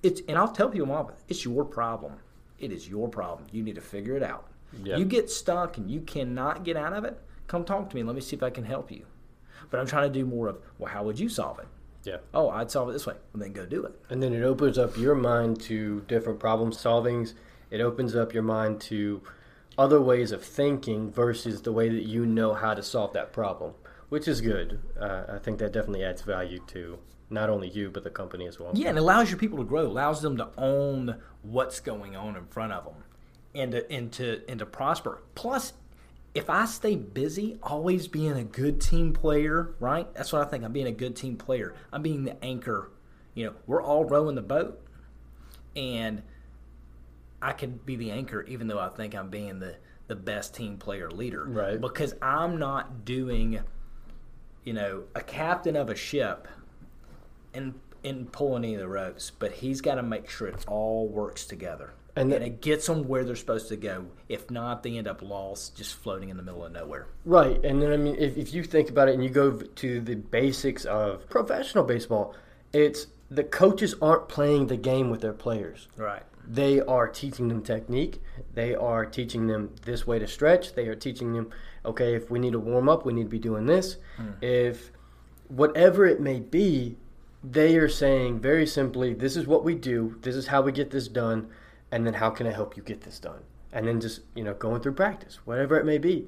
It's 0.04 0.22
And 0.30 0.38
I'll 0.38 0.52
tell 0.52 0.70
people, 0.70 0.88
Mom, 0.88 1.12
it's 1.28 1.44
your 1.44 1.66
problem. 1.66 2.14
It 2.60 2.72
is 2.72 2.88
your 2.90 3.08
problem. 3.08 3.48
You 3.52 3.64
need 3.64 3.76
to 3.76 3.82
figure 3.82 4.16
it 4.16 4.24
out. 4.24 4.48
Yeah. 4.84 4.98
You 4.98 5.06
get 5.06 5.30
stuck 5.30 5.78
and 5.78 5.90
you 5.90 6.02
cannot 6.02 6.64
get 6.64 6.76
out 6.76 6.94
of 6.94 7.06
it, 7.06 7.20
come 7.48 7.64
talk 7.64 7.90
to 7.90 7.96
me. 7.96 8.04
Let 8.04 8.16
me 8.16 8.22
see 8.22 8.36
if 8.36 8.44
I 8.44 8.50
can 8.50 8.66
help 8.66 8.92
you. 8.92 9.06
But 9.70 9.80
I'm 9.80 9.88
trying 9.88 10.12
to 10.12 10.20
do 10.20 10.26
more 10.26 10.48
of, 10.48 10.58
well, 10.78 10.92
how 10.92 11.04
would 11.04 11.20
you 11.20 11.30
solve 11.30 11.60
it? 11.60 11.68
Yeah. 12.04 12.18
Oh, 12.34 12.50
I'd 12.50 12.72
solve 12.72 12.90
it 12.90 12.94
this 12.94 13.06
way. 13.06 13.16
And 13.34 13.42
then 13.42 13.54
go 13.54 13.66
do 13.66 13.84
it. 13.86 14.00
And 14.10 14.24
then 14.24 14.34
it 14.34 14.44
opens 14.44 14.78
up 14.78 14.98
your 14.98 15.16
mind 15.16 15.60
to 15.62 16.02
different 16.08 16.40
problem 16.40 16.72
solvings. 16.72 17.34
It 17.70 17.82
opens 17.82 18.16
up 18.16 18.34
your 18.34 18.44
mind 18.44 18.80
to 18.82 19.22
other 19.78 20.02
ways 20.02 20.32
of 20.32 20.44
thinking 20.44 21.12
versus 21.12 21.62
the 21.62 21.72
way 21.72 21.90
that 21.90 22.04
you 22.04 22.26
know 22.26 22.54
how 22.54 22.74
to 22.74 22.82
solve 22.82 23.14
that 23.14 23.34
problem. 23.34 23.74
Which 24.10 24.28
is 24.28 24.42
good. 24.42 24.80
Uh, 25.00 25.24
I 25.30 25.38
think 25.38 25.60
that 25.60 25.72
definitely 25.74 26.04
adds 26.04 26.22
value 26.22 26.60
to 26.68 27.00
not 27.30 27.50
only 27.50 27.70
you 27.70 27.90
but 27.90 28.04
the 28.04 28.10
company 28.10 28.48
as 28.48 28.60
well. 28.60 28.72
Yeah, 28.74 28.90
and 28.90 28.98
it 28.98 29.02
allows 29.02 29.30
your 29.30 29.38
people 29.38 29.58
to 29.60 29.64
grow, 29.64 29.88
allows 29.88 30.22
them 30.22 30.38
to 30.38 30.50
own 30.58 31.18
what's 31.42 31.80
going 31.80 32.16
on 32.16 32.36
in 32.36 32.46
front 32.46 32.74
of 32.74 32.86
them, 32.86 33.04
and 33.54 33.72
to 33.74 33.92
and 33.92 34.12
to 34.14 34.42
and 34.48 34.60
to 34.60 34.66
prosper. 34.66 35.22
Plus, 35.36 35.74
if 36.34 36.50
I 36.50 36.66
stay 36.66 36.96
busy, 36.96 37.58
always 37.64 38.08
being 38.08 38.34
a 38.34 38.44
good 38.44 38.80
team 38.80 39.14
player, 39.14 39.76
right? 39.80 40.12
That's 40.14 40.32
what 40.32 40.46
I 40.46 40.50
think. 40.50 40.64
I'm 40.64 40.72
being 40.72 40.88
a 40.88 40.92
good 40.92 41.16
team 41.16 41.36
player. 41.38 41.74
I'm 41.92 42.02
being 42.02 42.24
the 42.24 42.44
anchor. 42.44 42.92
You 43.34 43.48
know, 43.48 43.54
we're 43.68 43.84
all 43.84 44.06
rowing 44.06 44.36
the 44.36 44.42
boat, 44.42 44.84
and 45.76 46.24
I 47.42 47.52
could 47.54 47.86
be 47.86 47.96
the 47.96 48.12
anchor, 48.12 48.42
even 48.44 48.68
though 48.68 48.80
I 48.80 48.90
think 48.90 49.16
I'm 49.16 49.30
being 49.30 49.60
the 49.60 49.76
the 50.08 50.16
best 50.16 50.56
team 50.56 50.78
player 50.78 51.12
leader, 51.12 51.44
Right. 51.46 51.80
Because 51.82 52.16
I'm 52.22 52.58
not 52.58 53.04
doing, 53.04 53.60
you 54.68 54.74
know, 54.74 55.04
a 55.16 55.22
captain 55.22 55.78
of 55.78 55.90
a 55.90 55.96
ship 55.96 56.46
and 57.54 57.74
and 58.04 58.30
pull 58.34 58.58
any 58.58 58.74
of 58.74 58.82
the 58.82 58.88
ropes, 58.88 59.32
but 59.32 59.54
he's 59.54 59.80
got 59.80 59.96
to 59.96 60.04
make 60.04 60.30
sure 60.30 60.50
it 60.50 60.66
all 60.68 61.08
works 61.08 61.46
together. 61.46 61.94
And 62.18 62.34
And, 62.34 62.44
it 62.44 62.62
gets 62.62 62.86
them 62.86 63.08
where 63.08 63.24
they're 63.24 63.38
supposed 63.38 63.70
to 63.70 63.78
go. 63.78 64.08
If 64.28 64.52
not, 64.52 64.84
they 64.84 64.98
end 64.98 65.08
up 65.08 65.22
lost, 65.22 65.78
just 65.78 65.96
floating 65.96 66.30
in 66.30 66.36
the 66.36 66.44
middle 66.44 66.66
of 66.66 66.74
nowhere. 66.74 67.08
Right, 67.24 67.64
and 67.64 67.82
then 67.82 67.94
I 67.94 67.98
mean, 67.98 68.18
if, 68.20 68.36
if 68.36 68.54
you 68.54 68.62
think 68.62 68.90
about 68.90 69.08
it 69.08 69.14
and 69.14 69.24
you 69.24 69.30
go 69.30 69.52
to 69.52 70.02
the 70.02 70.16
basics 70.16 70.84
of 70.84 71.30
professional 71.30 71.86
baseball, 71.86 72.36
it's 72.74 73.08
the 73.32 73.46
coaches 73.46 73.96
aren't 74.02 74.28
playing 74.28 74.68
the 74.68 74.78
game 74.78 75.10
with 75.10 75.22
their 75.22 75.34
players. 75.34 75.88
Right. 75.96 76.24
They 76.50 76.80
are 76.80 77.08
teaching 77.08 77.50
them 77.50 77.62
technique. 77.62 78.22
They 78.54 78.74
are 78.74 79.06
teaching 79.06 79.48
them 79.48 79.76
this 79.84 80.08
way 80.08 80.18
to 80.20 80.28
stretch. 80.28 80.74
They 80.76 80.88
are 80.88 80.96
teaching 80.96 81.34
them, 81.34 81.50
okay, 81.86 82.16
if 82.16 82.32
we 82.32 82.40
need 82.40 82.54
to 82.54 82.60
warm 82.60 82.88
up, 82.88 83.06
we 83.06 83.14
need 83.14 83.24
to 83.24 83.30
be 83.30 83.40
doing 83.40 83.66
this. 83.66 83.98
Hmm. 84.16 84.32
If 84.42 84.92
whatever 85.50 86.06
it 86.06 86.22
may 86.22 86.40
be, 86.40 86.98
they 87.44 87.76
are 87.78 87.90
saying 87.90 88.40
very 88.40 88.66
simply, 88.66 89.14
this 89.14 89.36
is 89.36 89.46
what 89.46 89.64
we 89.64 89.76
do, 89.76 90.18
this 90.22 90.36
is 90.36 90.48
how 90.48 90.62
we 90.62 90.72
get 90.72 90.92
this 90.92 91.08
done, 91.08 91.50
and 91.92 92.06
then 92.06 92.16
how 92.16 92.30
can 92.30 92.48
I 92.48 92.52
help 92.52 92.76
you 92.78 92.84
get 92.84 93.02
this 93.02 93.20
done? 93.20 93.42
And 93.74 93.88
then 93.88 94.00
just, 94.00 94.22
you 94.34 94.44
know, 94.44 94.54
going 94.54 94.82
through 94.82 94.94
practice, 94.94 95.40
whatever 95.46 95.78
it 95.78 95.86
may 95.86 95.98
be. 95.98 96.28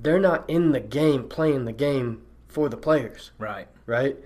They're 0.00 0.18
not 0.18 0.48
in 0.48 0.72
the 0.72 0.80
game 0.80 1.28
playing 1.28 1.66
the 1.66 1.72
game 1.72 2.22
for 2.48 2.68
the 2.68 2.76
players 2.76 3.32
Right. 3.38 3.68
right? 3.86 4.16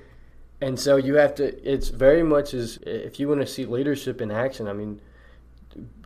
And 0.60 0.78
so 0.78 0.96
you 0.96 1.14
have 1.16 1.34
to. 1.36 1.44
It's 1.70 1.88
very 1.88 2.22
much 2.22 2.54
as 2.54 2.78
if 2.86 3.18
you 3.20 3.28
want 3.28 3.40
to 3.40 3.46
see 3.46 3.66
leadership 3.66 4.20
in 4.20 4.30
action. 4.30 4.66
I 4.68 4.72
mean, 4.72 5.00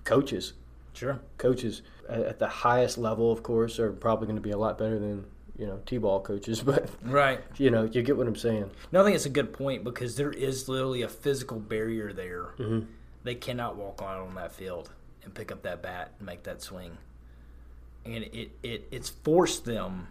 coaches, 0.04 0.54
Sure. 0.94 1.20
coaches 1.36 1.82
at, 2.08 2.20
at 2.20 2.38
the 2.38 2.48
highest 2.48 2.98
level, 2.98 3.30
of 3.30 3.42
course, 3.42 3.78
are 3.78 3.92
probably 3.92 4.26
going 4.26 4.36
to 4.36 4.42
be 4.42 4.50
a 4.50 4.58
lot 4.58 4.78
better 4.78 4.98
than 4.98 5.24
you 5.58 5.66
know 5.66 5.80
t-ball 5.86 6.20
coaches. 6.22 6.62
But 6.64 6.88
Right. 7.04 7.40
you 7.56 7.70
know, 7.70 7.84
you 7.84 8.02
get 8.02 8.16
what 8.16 8.26
I'm 8.26 8.36
saying. 8.36 8.70
No, 8.90 9.00
I 9.02 9.04
think 9.04 9.16
it's 9.16 9.26
a 9.26 9.30
good 9.30 9.52
point 9.52 9.84
because 9.84 10.16
there 10.16 10.32
is 10.32 10.68
literally 10.68 11.02
a 11.02 11.08
physical 11.08 11.58
barrier 11.60 12.12
there. 12.12 12.46
Mhm. 12.58 12.86
They 13.24 13.34
cannot 13.34 13.76
walk 13.76 14.00
on 14.02 14.16
on 14.28 14.34
that 14.36 14.52
field 14.52 14.90
and 15.24 15.34
pick 15.34 15.52
up 15.52 15.62
that 15.62 15.82
bat 15.82 16.12
and 16.18 16.26
make 16.26 16.44
that 16.44 16.62
swing. 16.62 16.96
And 18.06 18.24
it, 18.24 18.50
it 18.62 18.88
it's 18.90 19.10
forced 19.10 19.64
them 19.66 20.08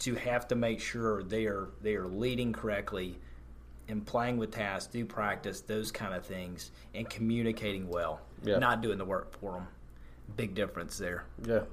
to 0.00 0.14
have 0.14 0.48
to 0.48 0.54
make 0.54 0.80
sure 0.80 1.22
they 1.22 1.44
are 1.46 1.68
they 1.82 1.94
are 1.94 2.06
leading 2.06 2.52
correctly 2.52 3.18
and 3.88 4.04
playing 4.06 4.36
with 4.38 4.50
tasks, 4.50 4.92
do 4.92 5.04
practice, 5.04 5.60
those 5.60 5.92
kind 5.92 6.14
of 6.14 6.24
things, 6.24 6.70
and 6.94 7.08
communicating 7.08 7.88
well. 7.88 8.20
Yeah. 8.42 8.58
Not 8.58 8.80
doing 8.82 8.98
the 8.98 9.04
work 9.04 9.38
for 9.40 9.52
them. 9.52 9.68
Big 10.36 10.54
difference 10.54 10.98
there. 10.98 11.24
Yeah, 11.46 11.56
I 11.56 11.58
mean, 11.58 11.66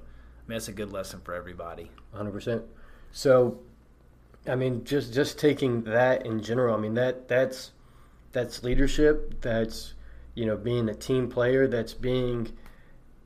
that's 0.48 0.68
a 0.68 0.74
good 0.74 0.91
lesson 0.91 1.22
for 1.24 1.34
everybody. 1.34 1.89
hundred 2.13 2.32
percent. 2.32 2.63
So, 3.12 3.60
I 4.48 4.56
mean, 4.56 4.84
just 4.84 5.13
just 5.13 5.39
taking 5.39 5.84
that 5.84 6.25
in 6.25 6.41
general. 6.41 6.75
I 6.75 6.80
mean 6.80 6.94
that 6.96 7.27
that's 7.27 7.72
that's 8.32 8.63
leadership. 8.63 9.41
That's 9.41 9.93
you 10.36 10.45
know 10.45 10.58
being 10.58 10.89
a 10.89 10.95
team 10.95 11.30
player. 11.30 11.67
That's 11.67 11.93
being 11.93 12.52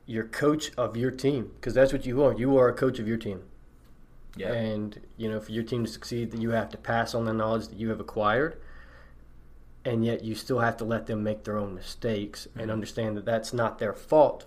your 0.06 0.24
coach 0.24 0.70
of 0.76 0.96
your 0.96 1.10
team 1.10 1.50
because 1.56 1.74
that's 1.74 1.92
what 1.92 2.06
you 2.06 2.22
are. 2.22 2.32
You 2.32 2.56
are 2.58 2.68
a 2.68 2.72
coach 2.72 2.98
of 2.98 3.08
your 3.08 3.16
team. 3.16 3.42
Yeah. 4.36 4.52
And 4.52 5.00
you 5.16 5.28
know, 5.28 5.40
for 5.40 5.50
your 5.50 5.64
team 5.64 5.84
to 5.84 5.90
succeed, 5.90 6.30
that 6.30 6.40
you 6.40 6.50
have 6.50 6.68
to 6.70 6.76
pass 6.76 7.14
on 7.14 7.24
the 7.24 7.32
knowledge 7.32 7.68
that 7.68 7.78
you 7.78 7.88
have 7.88 8.00
acquired, 8.00 8.60
and 9.86 10.04
yet 10.04 10.24
you 10.24 10.34
still 10.34 10.58
have 10.58 10.76
to 10.76 10.84
let 10.84 11.06
them 11.06 11.22
make 11.22 11.44
their 11.44 11.56
own 11.56 11.74
mistakes 11.74 12.46
and 12.54 12.62
mm-hmm. 12.62 12.70
understand 12.72 13.16
that 13.16 13.24
that's 13.24 13.52
not 13.52 13.78
their 13.78 13.92
fault 13.92 14.44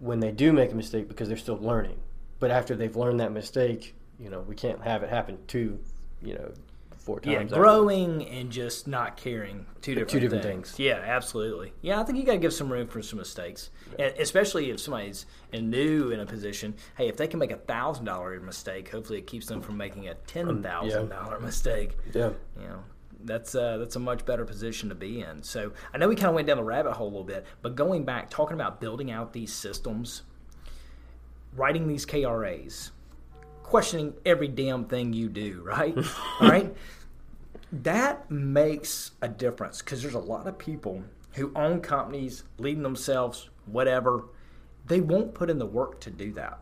when 0.00 0.18
they 0.18 0.32
do 0.32 0.52
make 0.52 0.72
a 0.72 0.74
mistake 0.74 1.06
because 1.06 1.28
they're 1.28 1.36
still 1.36 1.58
learning. 1.58 2.00
But 2.40 2.50
after 2.50 2.74
they've 2.74 2.96
learned 2.96 3.20
that 3.20 3.32
mistake, 3.32 3.94
you 4.18 4.30
know, 4.30 4.40
we 4.40 4.56
can't 4.56 4.82
have 4.82 5.02
it 5.02 5.10
happen 5.10 5.38
two, 5.46 5.78
you 6.22 6.34
know, 6.34 6.52
four 6.96 7.20
times. 7.20 7.50
Yeah, 7.50 7.58
growing 7.58 8.26
and 8.26 8.50
just 8.50 8.88
not 8.88 9.18
caring. 9.18 9.66
Two 9.82 9.94
different, 9.94 10.10
two 10.10 10.20
different 10.20 10.42
things. 10.42 10.70
things. 10.70 10.78
Yeah, 10.80 11.02
absolutely. 11.04 11.72
Yeah, 11.82 12.00
I 12.00 12.04
think 12.04 12.18
you 12.18 12.24
got 12.24 12.32
to 12.32 12.38
give 12.38 12.54
some 12.54 12.72
room 12.72 12.88
for 12.88 13.02
some 13.02 13.18
mistakes, 13.18 13.70
and 13.98 14.14
especially 14.18 14.70
if 14.70 14.80
somebody's 14.80 15.26
new 15.52 16.10
in 16.10 16.20
a 16.20 16.26
position. 16.26 16.74
Hey, 16.96 17.08
if 17.08 17.16
they 17.18 17.26
can 17.26 17.38
make 17.38 17.52
a 17.52 17.56
thousand 17.56 18.06
dollar 18.06 18.40
mistake, 18.40 18.88
hopefully 18.88 19.18
it 19.18 19.26
keeps 19.26 19.46
them 19.46 19.60
from 19.60 19.76
making 19.76 20.08
a 20.08 20.12
um, 20.12 20.16
ten 20.26 20.62
thousand 20.62 21.10
dollar 21.10 21.38
mistake. 21.40 21.96
Yeah. 22.14 22.30
You 22.58 22.68
know, 22.68 22.84
that's 23.24 23.54
uh, 23.54 23.78
that's 23.78 23.96
a 23.96 24.00
much 24.00 24.24
better 24.24 24.44
position 24.44 24.88
to 24.88 24.94
be 24.94 25.20
in. 25.20 25.42
So 25.42 25.72
I 25.92 25.98
know 25.98 26.08
we 26.08 26.16
kind 26.16 26.28
of 26.28 26.34
went 26.34 26.46
down 26.46 26.56
the 26.56 26.64
rabbit 26.64 26.92
hole 26.92 27.06
a 27.06 27.10
little 27.10 27.24
bit, 27.24 27.46
but 27.62 27.74
going 27.74 28.04
back, 28.04 28.30
talking 28.30 28.54
about 28.54 28.80
building 28.80 29.10
out 29.10 29.32
these 29.32 29.52
systems, 29.52 30.22
writing 31.56 31.86
these 31.88 32.06
KRAs, 32.06 32.90
questioning 33.62 34.14
every 34.26 34.48
damn 34.48 34.84
thing 34.84 35.12
you 35.12 35.28
do, 35.28 35.62
right? 35.64 35.96
All 36.40 36.48
right. 36.48 36.74
That 37.72 38.30
makes 38.30 39.12
a 39.22 39.28
difference 39.28 39.80
because 39.80 40.02
there's 40.02 40.14
a 40.14 40.18
lot 40.18 40.46
of 40.46 40.58
people 40.58 41.02
who 41.34 41.50
own 41.56 41.80
companies, 41.80 42.44
leading 42.58 42.82
themselves, 42.82 43.48
whatever. 43.66 44.24
They 44.86 45.00
won't 45.00 45.32
put 45.32 45.48
in 45.48 45.58
the 45.58 45.66
work 45.66 46.00
to 46.00 46.10
do 46.10 46.32
that. 46.32 46.58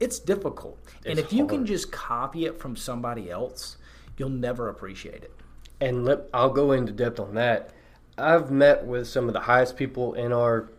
It's 0.00 0.18
difficult. 0.18 0.78
and 1.04 1.18
It's 1.18 1.28
if 1.28 1.32
you 1.32 1.46
can 1.46 1.66
just 1.66 1.92
copy 1.92 2.46
it 2.46 2.58
from 2.58 2.74
somebody 2.74 3.30
else, 3.30 3.76
you'll 4.16 4.30
never 4.30 4.70
appreciate 4.70 5.22
it. 5.22 5.39
And 5.80 6.04
let, 6.04 6.20
I'll 6.34 6.50
go 6.50 6.72
into 6.72 6.92
depth 6.92 7.18
on 7.18 7.34
that. 7.34 7.70
I've 8.18 8.50
met 8.50 8.84
with 8.84 9.08
some 9.08 9.28
of 9.28 9.32
the 9.32 9.40
highest 9.40 9.76
people 9.76 10.14
in 10.14 10.32
our, 10.32 10.70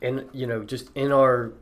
in 0.00 0.28
you 0.32 0.46
know, 0.46 0.62
just 0.62 0.90
in 0.94 1.10
our, 1.10 1.52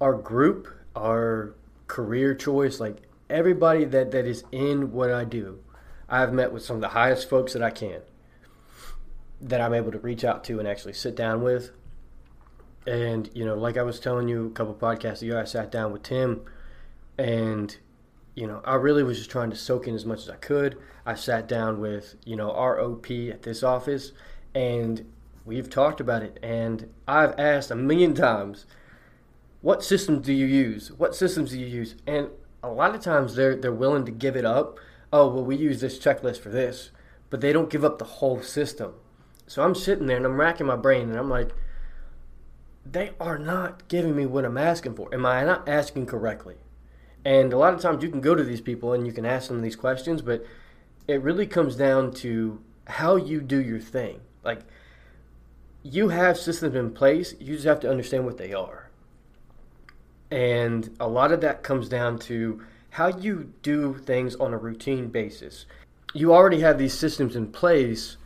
our 0.00 0.14
group, 0.14 0.68
our 0.96 1.54
career 1.86 2.34
choice, 2.34 2.80
like 2.80 2.96
everybody 3.30 3.84
that 3.84 4.10
that 4.10 4.26
is 4.26 4.44
in 4.50 4.92
what 4.92 5.10
I 5.10 5.24
do. 5.24 5.60
I've 6.08 6.32
met 6.32 6.52
with 6.52 6.64
some 6.64 6.76
of 6.76 6.82
the 6.82 6.88
highest 6.88 7.28
folks 7.30 7.52
that 7.54 7.62
I 7.62 7.70
can, 7.70 8.02
that 9.40 9.60
I'm 9.60 9.72
able 9.72 9.92
to 9.92 9.98
reach 9.98 10.24
out 10.24 10.44
to 10.44 10.58
and 10.58 10.68
actually 10.68 10.92
sit 10.92 11.14
down 11.16 11.42
with. 11.42 11.70
And 12.86 13.30
you 13.34 13.44
know, 13.44 13.54
like 13.54 13.76
I 13.76 13.82
was 13.82 14.00
telling 14.00 14.28
you 14.28 14.46
a 14.46 14.50
couple 14.50 14.74
podcasts 14.74 15.22
ago, 15.22 15.40
I 15.40 15.44
sat 15.44 15.70
down 15.70 15.92
with 15.92 16.02
Tim, 16.02 16.42
and 17.16 17.76
you 18.34 18.46
know, 18.46 18.62
I 18.64 18.74
really 18.76 19.02
was 19.02 19.18
just 19.18 19.30
trying 19.30 19.50
to 19.50 19.56
soak 19.56 19.86
in 19.86 19.94
as 19.94 20.06
much 20.06 20.20
as 20.20 20.30
I 20.30 20.36
could. 20.36 20.78
I 21.04 21.14
sat 21.14 21.46
down 21.46 21.80
with, 21.80 22.16
you 22.24 22.36
know, 22.36 22.50
our 22.52 22.80
OP 22.80 23.10
at 23.10 23.42
this 23.42 23.62
office 23.62 24.12
and 24.54 25.10
we've 25.44 25.68
talked 25.68 26.00
about 26.00 26.22
it. 26.22 26.38
And 26.42 26.92
I've 27.06 27.38
asked 27.38 27.70
a 27.70 27.74
million 27.74 28.14
times, 28.14 28.66
what 29.60 29.84
systems 29.84 30.26
do 30.26 30.32
you 30.32 30.46
use? 30.46 30.90
What 30.92 31.14
systems 31.14 31.50
do 31.50 31.58
you 31.58 31.66
use? 31.66 31.94
And 32.06 32.28
a 32.62 32.70
lot 32.70 32.94
of 32.94 33.02
times 33.02 33.34
they're, 33.34 33.56
they're 33.56 33.72
willing 33.72 34.06
to 34.06 34.12
give 34.12 34.36
it 34.36 34.44
up. 34.44 34.78
Oh, 35.12 35.28
well, 35.28 35.44
we 35.44 35.56
use 35.56 35.80
this 35.80 35.98
checklist 35.98 36.38
for 36.38 36.48
this, 36.48 36.90
but 37.28 37.40
they 37.40 37.52
don't 37.52 37.70
give 37.70 37.84
up 37.84 37.98
the 37.98 38.04
whole 38.04 38.40
system. 38.40 38.94
So 39.46 39.62
I'm 39.62 39.74
sitting 39.74 40.06
there 40.06 40.16
and 40.16 40.24
I'm 40.24 40.40
racking 40.40 40.66
my 40.66 40.76
brain 40.76 41.10
and 41.10 41.18
I'm 41.18 41.28
like, 41.28 41.50
they 42.84 43.12
are 43.20 43.38
not 43.38 43.86
giving 43.88 44.16
me 44.16 44.24
what 44.24 44.44
I'm 44.44 44.56
asking 44.56 44.94
for. 44.94 45.12
Am 45.14 45.26
I 45.26 45.44
not 45.44 45.68
asking 45.68 46.06
correctly? 46.06 46.56
And 47.24 47.52
a 47.52 47.58
lot 47.58 47.74
of 47.74 47.80
times 47.80 48.02
you 48.02 48.10
can 48.10 48.20
go 48.20 48.34
to 48.34 48.42
these 48.42 48.60
people 48.60 48.92
and 48.92 49.06
you 49.06 49.12
can 49.12 49.24
ask 49.24 49.48
them 49.48 49.62
these 49.62 49.76
questions, 49.76 50.22
but 50.22 50.44
it 51.06 51.22
really 51.22 51.46
comes 51.46 51.76
down 51.76 52.12
to 52.14 52.60
how 52.86 53.16
you 53.16 53.40
do 53.40 53.60
your 53.60 53.78
thing. 53.78 54.20
Like, 54.44 54.60
you 55.82 56.08
have 56.08 56.38
systems 56.38 56.74
in 56.74 56.92
place, 56.92 57.34
you 57.40 57.54
just 57.54 57.66
have 57.66 57.80
to 57.80 57.90
understand 57.90 58.24
what 58.24 58.38
they 58.38 58.52
are. 58.52 58.88
And 60.30 60.94
a 60.98 61.08
lot 61.08 61.32
of 61.32 61.40
that 61.42 61.62
comes 61.62 61.88
down 61.88 62.18
to 62.20 62.62
how 62.90 63.08
you 63.08 63.52
do 63.62 63.94
things 63.98 64.34
on 64.36 64.52
a 64.52 64.58
routine 64.58 65.08
basis. 65.08 65.66
You 66.14 66.32
already 66.32 66.60
have 66.60 66.78
these 66.78 66.94
systems 66.94 67.36
in 67.36 67.52
place, 67.52 68.16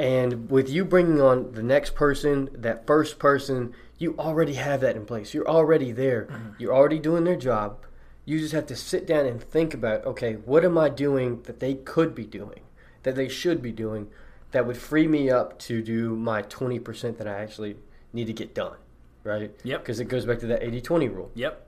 and 0.00 0.50
with 0.50 0.70
you 0.70 0.86
bringing 0.86 1.20
on 1.20 1.52
the 1.52 1.62
next 1.62 1.94
person, 1.94 2.48
that 2.54 2.86
first 2.86 3.18
person, 3.18 3.74
you 3.98 4.16
already 4.18 4.54
have 4.54 4.80
that 4.80 4.96
in 4.96 5.04
place. 5.04 5.34
You're 5.34 5.46
already 5.46 5.92
there. 5.92 6.24
Mm-hmm. 6.24 6.52
You're 6.58 6.74
already 6.74 6.98
doing 6.98 7.24
their 7.24 7.36
job. 7.36 7.76
You 8.24 8.38
just 8.38 8.54
have 8.54 8.64
to 8.68 8.76
sit 8.76 9.06
down 9.06 9.26
and 9.26 9.42
think 9.42 9.74
about, 9.74 10.06
okay, 10.06 10.36
what 10.46 10.64
am 10.64 10.78
I 10.78 10.88
doing 10.88 11.42
that 11.42 11.60
they 11.60 11.74
could 11.74 12.14
be 12.14 12.24
doing, 12.24 12.60
that 13.02 13.14
they 13.14 13.28
should 13.28 13.60
be 13.60 13.72
doing, 13.72 14.08
that 14.52 14.66
would 14.66 14.78
free 14.78 15.06
me 15.06 15.28
up 15.28 15.58
to 15.60 15.82
do 15.82 16.16
my 16.16 16.44
20% 16.44 17.18
that 17.18 17.28
I 17.28 17.42
actually 17.42 17.76
need 18.14 18.26
to 18.28 18.32
get 18.32 18.54
done, 18.54 18.78
right? 19.22 19.54
Yep. 19.64 19.82
Because 19.82 20.00
it 20.00 20.06
goes 20.06 20.24
back 20.24 20.38
to 20.38 20.46
that 20.46 20.62
80 20.62 20.80
20 20.80 21.08
rule. 21.08 21.30
Yep. 21.34 21.66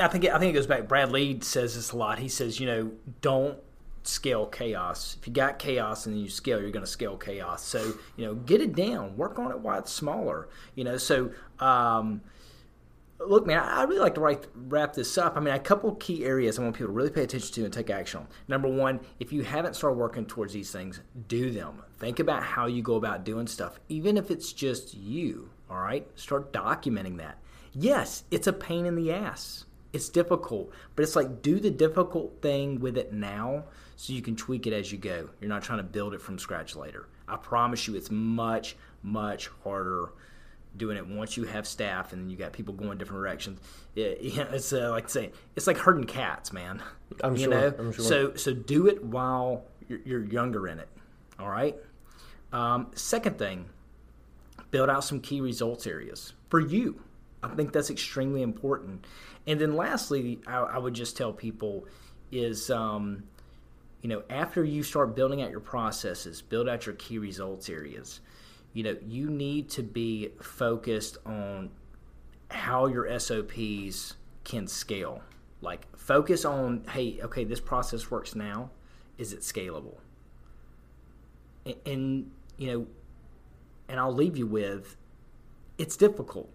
I 0.00 0.06
think 0.06 0.22
it, 0.22 0.32
I 0.32 0.38
think 0.38 0.50
it 0.50 0.54
goes 0.54 0.68
back. 0.68 0.86
Brad 0.86 1.10
Lee 1.10 1.40
says 1.40 1.74
this 1.74 1.90
a 1.90 1.96
lot. 1.96 2.20
He 2.20 2.28
says, 2.28 2.60
you 2.60 2.66
know, 2.68 2.92
don't 3.22 3.58
scale 4.08 4.46
chaos. 4.46 5.16
If 5.20 5.26
you 5.26 5.32
got 5.32 5.58
chaos 5.58 6.06
and 6.06 6.14
then 6.14 6.22
you 6.22 6.28
scale, 6.28 6.60
you're 6.60 6.70
going 6.70 6.84
to 6.84 6.90
scale 6.90 7.16
chaos. 7.16 7.64
So 7.64 7.94
you 8.16 8.26
know, 8.26 8.34
get 8.34 8.60
it 8.60 8.74
down. 8.74 9.16
Work 9.16 9.38
on 9.38 9.50
it 9.50 9.60
while 9.60 9.78
it's 9.78 9.92
smaller. 9.92 10.48
You 10.74 10.84
know, 10.84 10.96
so. 10.96 11.30
Um, 11.58 12.22
look, 13.18 13.46
man, 13.46 13.58
I 13.58 13.84
really 13.84 14.00
like 14.00 14.14
to 14.14 14.20
write, 14.20 14.46
wrap 14.54 14.92
this 14.92 15.16
up. 15.18 15.36
I 15.36 15.40
mean, 15.40 15.54
a 15.54 15.58
couple 15.58 15.94
key 15.96 16.24
areas 16.24 16.58
I 16.58 16.62
want 16.62 16.76
people 16.76 16.88
to 16.88 16.92
really 16.92 17.10
pay 17.10 17.22
attention 17.22 17.54
to 17.54 17.64
and 17.64 17.72
take 17.72 17.90
action 17.90 18.20
on. 18.20 18.28
Number 18.48 18.68
one, 18.68 19.00
if 19.20 19.32
you 19.32 19.42
haven't 19.42 19.74
started 19.74 19.98
working 19.98 20.26
towards 20.26 20.52
these 20.52 20.70
things, 20.70 21.00
do 21.28 21.50
them. 21.50 21.82
Think 21.98 22.18
about 22.18 22.42
how 22.42 22.66
you 22.66 22.82
go 22.82 22.96
about 22.96 23.24
doing 23.24 23.46
stuff, 23.46 23.80
even 23.88 24.16
if 24.16 24.30
it's 24.30 24.52
just 24.52 24.94
you. 24.94 25.50
All 25.70 25.80
right, 25.80 26.06
start 26.14 26.52
documenting 26.52 27.16
that. 27.18 27.38
Yes, 27.72 28.24
it's 28.30 28.46
a 28.46 28.52
pain 28.52 28.86
in 28.86 28.94
the 28.94 29.12
ass. 29.12 29.64
It's 29.96 30.10
difficult, 30.10 30.70
but 30.94 31.02
it's 31.02 31.16
like 31.16 31.40
do 31.40 31.58
the 31.58 31.70
difficult 31.70 32.42
thing 32.42 32.80
with 32.80 32.98
it 32.98 33.12
now 33.14 33.64
so 33.96 34.12
you 34.12 34.20
can 34.20 34.36
tweak 34.36 34.66
it 34.66 34.74
as 34.74 34.92
you 34.92 34.98
go. 34.98 35.30
You're 35.40 35.48
not 35.48 35.62
trying 35.62 35.78
to 35.78 35.84
build 35.84 36.12
it 36.12 36.20
from 36.20 36.38
scratch 36.38 36.76
later. 36.76 37.08
I 37.26 37.36
promise 37.36 37.88
you, 37.88 37.96
it's 37.96 38.10
much, 38.10 38.76
much 39.02 39.48
harder 39.64 40.10
doing 40.76 40.98
it 40.98 41.06
once 41.06 41.38
you 41.38 41.44
have 41.44 41.66
staff 41.66 42.12
and 42.12 42.22
then 42.22 42.30
you 42.30 42.36
got 42.36 42.52
people 42.52 42.74
going 42.74 42.98
different 42.98 43.22
directions. 43.22 43.58
It, 43.94 44.18
it's 44.22 44.72
uh, 44.74 44.90
like 44.90 45.08
saying 45.08 45.32
it's 45.56 45.66
like 45.66 45.78
herding 45.78 46.04
cats, 46.04 46.52
man. 46.52 46.82
I'm 47.24 47.34
you 47.34 47.44
sure, 47.44 47.50
know. 47.50 47.74
I'm 47.78 47.92
sure. 47.92 48.04
So 48.04 48.34
so 48.34 48.52
do 48.52 48.86
it 48.88 49.02
while 49.02 49.64
you're, 49.88 50.00
you're 50.04 50.24
younger 50.24 50.68
in 50.68 50.78
it. 50.78 50.88
All 51.38 51.48
right. 51.48 51.74
Um, 52.52 52.88
second 52.94 53.38
thing, 53.38 53.66
build 54.70 54.90
out 54.90 55.04
some 55.04 55.20
key 55.20 55.40
results 55.40 55.86
areas 55.86 56.34
for 56.50 56.60
you. 56.60 57.00
I 57.42 57.48
think 57.54 57.72
that's 57.72 57.90
extremely 57.90 58.42
important. 58.42 59.06
And 59.46 59.60
then 59.60 59.76
lastly, 59.76 60.40
I, 60.46 60.58
I 60.58 60.78
would 60.78 60.94
just 60.94 61.16
tell 61.16 61.32
people 61.32 61.86
is. 62.30 62.70
Um, 62.70 63.24
you 64.02 64.10
know, 64.10 64.22
after 64.30 64.62
you 64.62 64.84
start 64.84 65.16
building 65.16 65.42
out 65.42 65.50
your 65.50 65.58
processes, 65.58 66.40
build 66.40 66.68
out 66.68 66.86
your 66.86 66.94
key 66.94 67.18
results 67.18 67.68
areas 67.68 68.20
you 68.76 68.82
know, 68.82 68.94
you 69.08 69.30
need 69.30 69.70
to 69.70 69.82
be 69.82 70.28
focused 70.38 71.16
on 71.24 71.70
how 72.50 72.88
your 72.88 73.18
SOPs 73.18 74.16
can 74.44 74.66
scale. 74.66 75.22
Like, 75.62 75.86
focus 75.96 76.44
on, 76.44 76.84
hey, 76.90 77.18
okay, 77.22 77.44
this 77.44 77.58
process 77.58 78.10
works 78.10 78.34
now. 78.34 78.68
Is 79.16 79.32
it 79.32 79.40
scalable? 79.40 79.96
And, 81.64 81.76
and 81.86 82.30
you 82.58 82.70
know, 82.70 82.86
and 83.88 83.98
I'll 83.98 84.12
leave 84.12 84.36
you 84.36 84.46
with, 84.46 84.98
it's 85.78 85.96
difficult. 85.96 86.50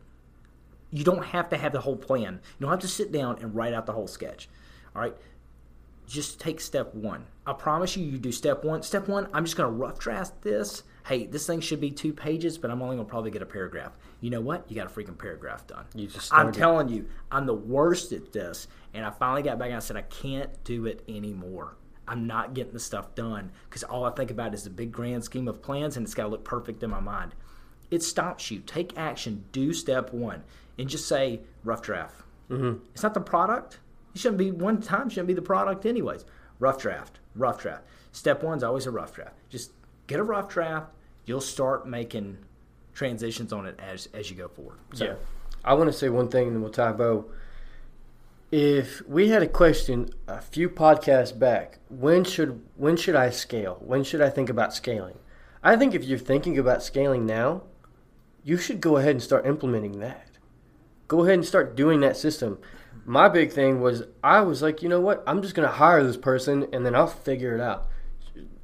You 0.92 1.04
don't 1.04 1.26
have 1.26 1.50
to 1.50 1.58
have 1.58 1.72
the 1.72 1.82
whole 1.82 1.96
plan. 1.96 2.42
You 2.60 2.66
don't 2.66 2.72
have 2.72 2.80
to 2.82 2.88
sit 2.88 3.12
down 3.12 3.38
and 3.40 3.56
write 3.56 3.74
out 3.74 3.86
the 3.86 3.94
whole 3.94 4.08
sketch. 4.08 4.50
All 4.96 5.02
right 5.02 5.16
just 6.12 6.40
take 6.40 6.60
step 6.60 6.94
one. 6.94 7.26
I 7.46 7.54
promise 7.54 7.96
you, 7.96 8.06
you 8.06 8.18
do 8.18 8.32
step 8.32 8.66
one. 8.66 8.84
Step 8.84 9.08
one, 9.08 9.30
I'm 9.34 9.46
just 9.46 9.56
going 9.56 9.70
to 9.70 9.76
rough 9.76 9.98
draft 9.98 10.42
this. 10.42 10.84
Hey, 11.06 11.26
this 11.26 11.48
thing 11.48 11.62
should 11.62 11.80
be 11.80 11.90
two 11.90 12.14
pages, 12.14 12.58
but 12.58 12.70
I'm 12.70 12.82
only 12.82 12.98
going 12.98 13.08
to 13.08 13.10
probably 13.10 13.32
get 13.32 13.42
a 13.42 13.46
paragraph. 13.46 13.94
You 14.20 14.30
know 14.30 14.42
what? 14.42 14.70
You 14.70 14.76
got 14.76 14.88
a 14.88 14.90
freaking 14.94 15.18
paragraph 15.18 15.66
done. 15.66 15.86
You 15.96 16.08
just 16.08 16.34
I'm 16.34 16.52
telling 16.52 16.90
you, 16.90 17.08
I'm 17.32 17.46
the 17.46 17.54
worst 17.54 18.12
at 18.12 18.34
this. 18.34 18.68
And 18.94 19.06
I 19.06 19.10
finally 19.10 19.42
got 19.42 19.58
back 19.58 19.68
and 19.68 19.78
I 19.78 19.80
said, 19.80 19.96
I 19.96 20.02
can't 20.02 20.52
do 20.64 20.86
it 20.86 21.02
anymore. 21.08 21.78
I'm 22.08 22.28
not 22.28 22.54
getting 22.54 22.74
the 22.74 22.80
stuff 22.80 23.16
done 23.16 23.52
because 23.70 23.84
all 23.84 24.04
I 24.04 24.12
think 24.12 24.32
about 24.32 24.54
is 24.54 24.64
the 24.64 24.70
big 24.70 24.92
grand 24.92 25.24
scheme 25.24 25.48
of 25.48 25.62
plans 25.62 25.96
and 25.96 26.06
it's 26.06 26.14
got 26.14 26.24
to 26.24 26.30
look 26.30 26.44
perfect 26.44 26.84
in 26.84 26.90
my 26.90 27.00
mind. 27.00 27.34
It 27.90 28.04
stops 28.04 28.52
you. 28.52 28.60
Take 28.60 28.98
action. 28.98 29.46
Do 29.54 29.72
step 29.72 30.12
one 30.12 30.44
and 30.82 30.90
just 30.90 31.08
say 31.08 31.40
rough 31.64 31.84
draft. 31.84 32.24
Mm-hmm. 32.50 32.80
It's 32.94 33.04
not 33.04 33.14
the 33.14 33.22
product. 33.22 33.80
It 34.16 34.20
shouldn't 34.20 34.40
be 34.40 34.52
one 34.52 34.82
time 34.82 35.10
shouldn't 35.10 35.28
be 35.28 35.34
the 35.36 35.42
product 35.42 35.86
anyways. 35.86 36.26
Rough 36.60 36.82
draft, 36.82 37.20
rough 37.36 37.62
draft. 37.62 37.84
Step 38.12 38.44
one's 38.44 38.64
always 38.64 38.88
a 38.88 38.92
rough 38.92 39.14
draft. 39.14 39.36
Just 39.50 39.72
get 40.08 40.20
a 40.20 40.24
rough 40.24 40.50
draft. 40.50 40.88
You'll 41.26 41.40
start 41.40 41.88
making 41.88 42.40
transitions 42.94 43.54
on 43.54 43.68
it 43.68 43.80
as 43.80 44.10
as 44.14 44.30
you 44.30 44.36
go 44.36 44.48
forward. 44.48 44.80
So, 44.94 45.06
Yeah. 45.06 45.14
I 45.64 45.76
want 45.76 45.92
to 45.92 45.98
say 45.98 46.10
one 46.10 46.28
thing, 46.28 46.48
and 46.48 46.56
then 46.56 46.62
we'll 46.64 46.72
tie 46.72 46.92
bow. 46.92 47.26
If 48.52 49.08
we 49.08 49.30
had 49.30 49.44
a 49.44 49.48
question 49.48 50.10
a 50.28 50.42
few 50.42 50.68
podcasts 50.68 51.38
back, 51.38 51.78
when 51.90 52.24
should 52.24 52.62
when 52.76 52.98
should 52.98 53.16
I 53.16 53.30
scale? 53.30 53.78
When 53.80 54.04
should 54.04 54.22
I 54.22 54.30
think 54.30 54.50
about 54.50 54.74
scaling? 54.74 55.20
I 55.64 55.76
think 55.78 55.94
if 55.94 56.04
you're 56.04 56.18
thinking 56.20 56.58
about 56.58 56.82
scaling 56.82 57.28
now, 57.28 57.62
you 58.44 58.58
should 58.58 58.82
go 58.82 58.98
ahead 58.98 59.12
and 59.12 59.22
start 59.24 59.46
implementing 59.46 60.00
that. 60.00 60.31
Go 61.12 61.26
ahead 61.26 61.34
and 61.34 61.46
start 61.46 61.76
doing 61.76 62.00
that 62.00 62.16
system. 62.16 62.58
My 63.04 63.28
big 63.28 63.52
thing 63.52 63.82
was 63.82 64.04
I 64.24 64.40
was 64.40 64.62
like, 64.62 64.82
you 64.82 64.88
know 64.88 65.02
what? 65.02 65.22
I'm 65.28 65.42
just 65.42 65.54
gonna 65.54 65.68
hire 65.68 66.06
this 66.06 66.16
person 66.16 66.70
and 66.72 66.86
then 66.86 66.96
I'll 66.96 67.06
figure 67.06 67.54
it 67.54 67.60
out. 67.60 67.90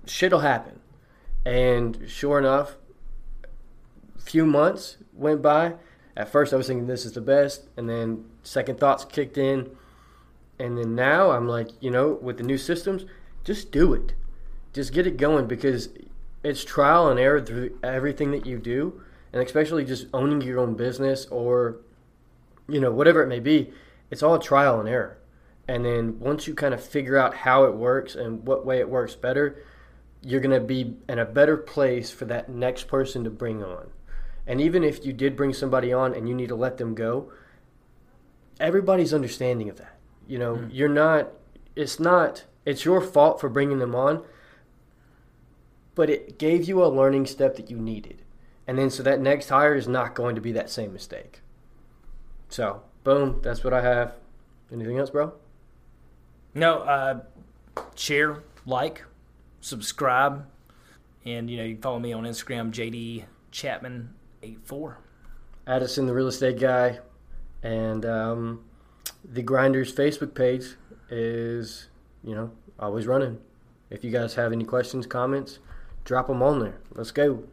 Shit'll 0.05 0.39
happen. 0.39 0.79
And 1.45 2.05
sure 2.07 2.39
enough, 2.39 2.77
few 4.17 4.45
months 4.45 4.95
went 5.12 5.41
by. 5.41 5.73
At 6.15 6.29
first, 6.29 6.53
I 6.53 6.55
was 6.55 6.67
thinking 6.67 6.88
this 6.88 7.05
is 7.05 7.12
the 7.12 7.19
best, 7.19 7.67
and 7.75 7.89
then 7.89 8.23
second 8.43 8.79
thoughts 8.79 9.03
kicked 9.03 9.38
in, 9.38 9.69
and 10.57 10.77
then 10.77 10.95
now 10.95 11.31
I'm 11.31 11.49
like, 11.49 11.71
you 11.81 11.91
know, 11.91 12.17
with 12.21 12.38
the 12.38 12.43
new 12.43 12.57
systems, 12.57 13.03
just 13.43 13.73
do 13.73 13.93
it, 13.93 14.13
just 14.71 14.93
get 14.93 15.05
it 15.05 15.17
going 15.17 15.47
because 15.47 15.89
it's 16.43 16.63
trial 16.63 17.10
and 17.10 17.19
error 17.19 17.41
through 17.41 17.77
everything 17.83 18.31
that 18.31 18.45
you 18.45 18.57
do, 18.57 19.01
and 19.33 19.43
especially 19.43 19.83
just 19.83 20.07
owning 20.13 20.39
your 20.39 20.60
own 20.60 20.75
business 20.75 21.25
or, 21.25 21.81
you 22.67 22.80
know, 22.80 22.91
whatever 22.91 23.21
it 23.21 23.27
may 23.27 23.39
be, 23.39 23.71
it's 24.12 24.23
all 24.23 24.39
trial 24.39 24.80
and 24.80 24.89
error. 24.89 25.17
And 25.67 25.84
then 25.84 26.19
once 26.19 26.47
you 26.47 26.53
kind 26.53 26.73
of 26.73 26.84
figure 26.84 27.17
out 27.17 27.36
how 27.36 27.65
it 27.65 27.73
works 27.73 28.15
and 28.15 28.45
what 28.45 28.65
way 28.65 28.80
it 28.80 28.89
works 28.89 29.15
better, 29.15 29.63
you're 30.21 30.41
going 30.41 30.60
to 30.60 30.65
be 30.65 30.95
in 31.10 31.19
a 31.19 31.25
better 31.25 31.58
place 31.58 32.10
for 32.10 32.25
that 32.25 32.49
next 32.49 32.88
person 32.88 33.23
to 33.23 33.30
bring 33.30 33.63
on. 33.63 33.88
And 34.45 34.62
even 34.62 34.84
if 34.84 35.06
you 35.06 35.12
did 35.12 35.36
bring 35.36 35.53
somebody 35.53 35.91
on 35.91 36.13
and 36.13 36.27
you 36.27 36.34
need 36.34 36.47
to 36.49 36.56
let 36.56 36.77
them 36.77 36.95
go, 36.95 37.32
everybody's 38.60 39.13
understanding 39.13 39.69
of 39.69 39.77
that. 39.77 39.97
You 40.27 40.39
know, 40.39 40.56
hmm. 40.56 40.69
you're 40.71 40.89
not, 40.89 41.30
it's 41.75 41.99
not, 41.99 42.45
it's 42.65 42.86
your 42.86 43.01
fault 43.01 43.39
for 43.39 43.49
bringing 43.49 43.80
them 43.80 43.93
on, 43.93 44.23
but 45.95 46.10
it 46.10 46.39
gave 46.39 46.67
you 46.67 46.84
a 46.84 46.88
learning 46.88 47.25
step 47.25 47.56
that 47.58 47.69
you 47.69 47.77
needed. 47.77 48.21
And 48.65 48.77
then 48.77 48.89
so 48.89 49.03
that 49.03 49.19
next 49.19 49.49
hire 49.49 49.75
is 49.75 49.88
not 49.88 50.15
going 50.15 50.36
to 50.36 50.41
be 50.41 50.51
that 50.53 50.69
same 50.69 50.93
mistake. 50.93 51.41
So, 52.49 52.81
boom, 53.03 53.39
that's 53.43 53.63
what 53.63 53.73
I 53.73 53.81
have. 53.81 54.13
Anything 54.71 54.97
else, 54.97 55.10
bro? 55.10 55.33
no, 56.57 56.79
uh, 56.79 57.19
share, 57.95 58.43
like, 58.65 59.03
subscribe, 59.62 60.45
and 61.25 61.49
you 61.49 61.57
know 61.57 61.63
you 61.63 61.75
can 61.75 61.81
follow 61.81 61.99
me 61.99 62.13
on 62.13 62.23
Instagram, 62.23 62.71
JD 62.71 63.25
Chapman 63.51 64.13
eight 64.43 64.60
four. 64.65 64.97
Addison, 65.67 66.05
the 66.05 66.13
real 66.13 66.27
estate 66.27 66.60
guy, 66.60 66.99
and 67.62 68.05
um, 68.05 68.63
the 69.23 69.41
Grinders 69.41 69.93
Facebook 69.93 70.33
page 70.33 70.75
is, 71.10 71.88
you 72.23 72.33
know, 72.33 72.51
always 72.79 73.05
running. 73.05 73.38
If 73.89 74.03
you 74.03 74.12
guys 74.12 74.33
have 74.36 74.51
any 74.51 74.63
questions, 74.63 75.05
comments, 75.05 75.60
drop 76.05 76.27
them 76.27 76.41
on 76.41 76.60
there. 76.60 76.79
Let's 76.91 77.12
go. 77.12 77.43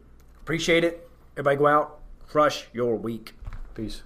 Appreciate 0.40 0.84
it. 0.84 1.08
Everybody 1.36 1.56
go 1.56 1.66
out, 1.66 2.00
crush 2.28 2.66
your 2.72 2.96
week. 2.96 3.34
Peace. 3.74 4.02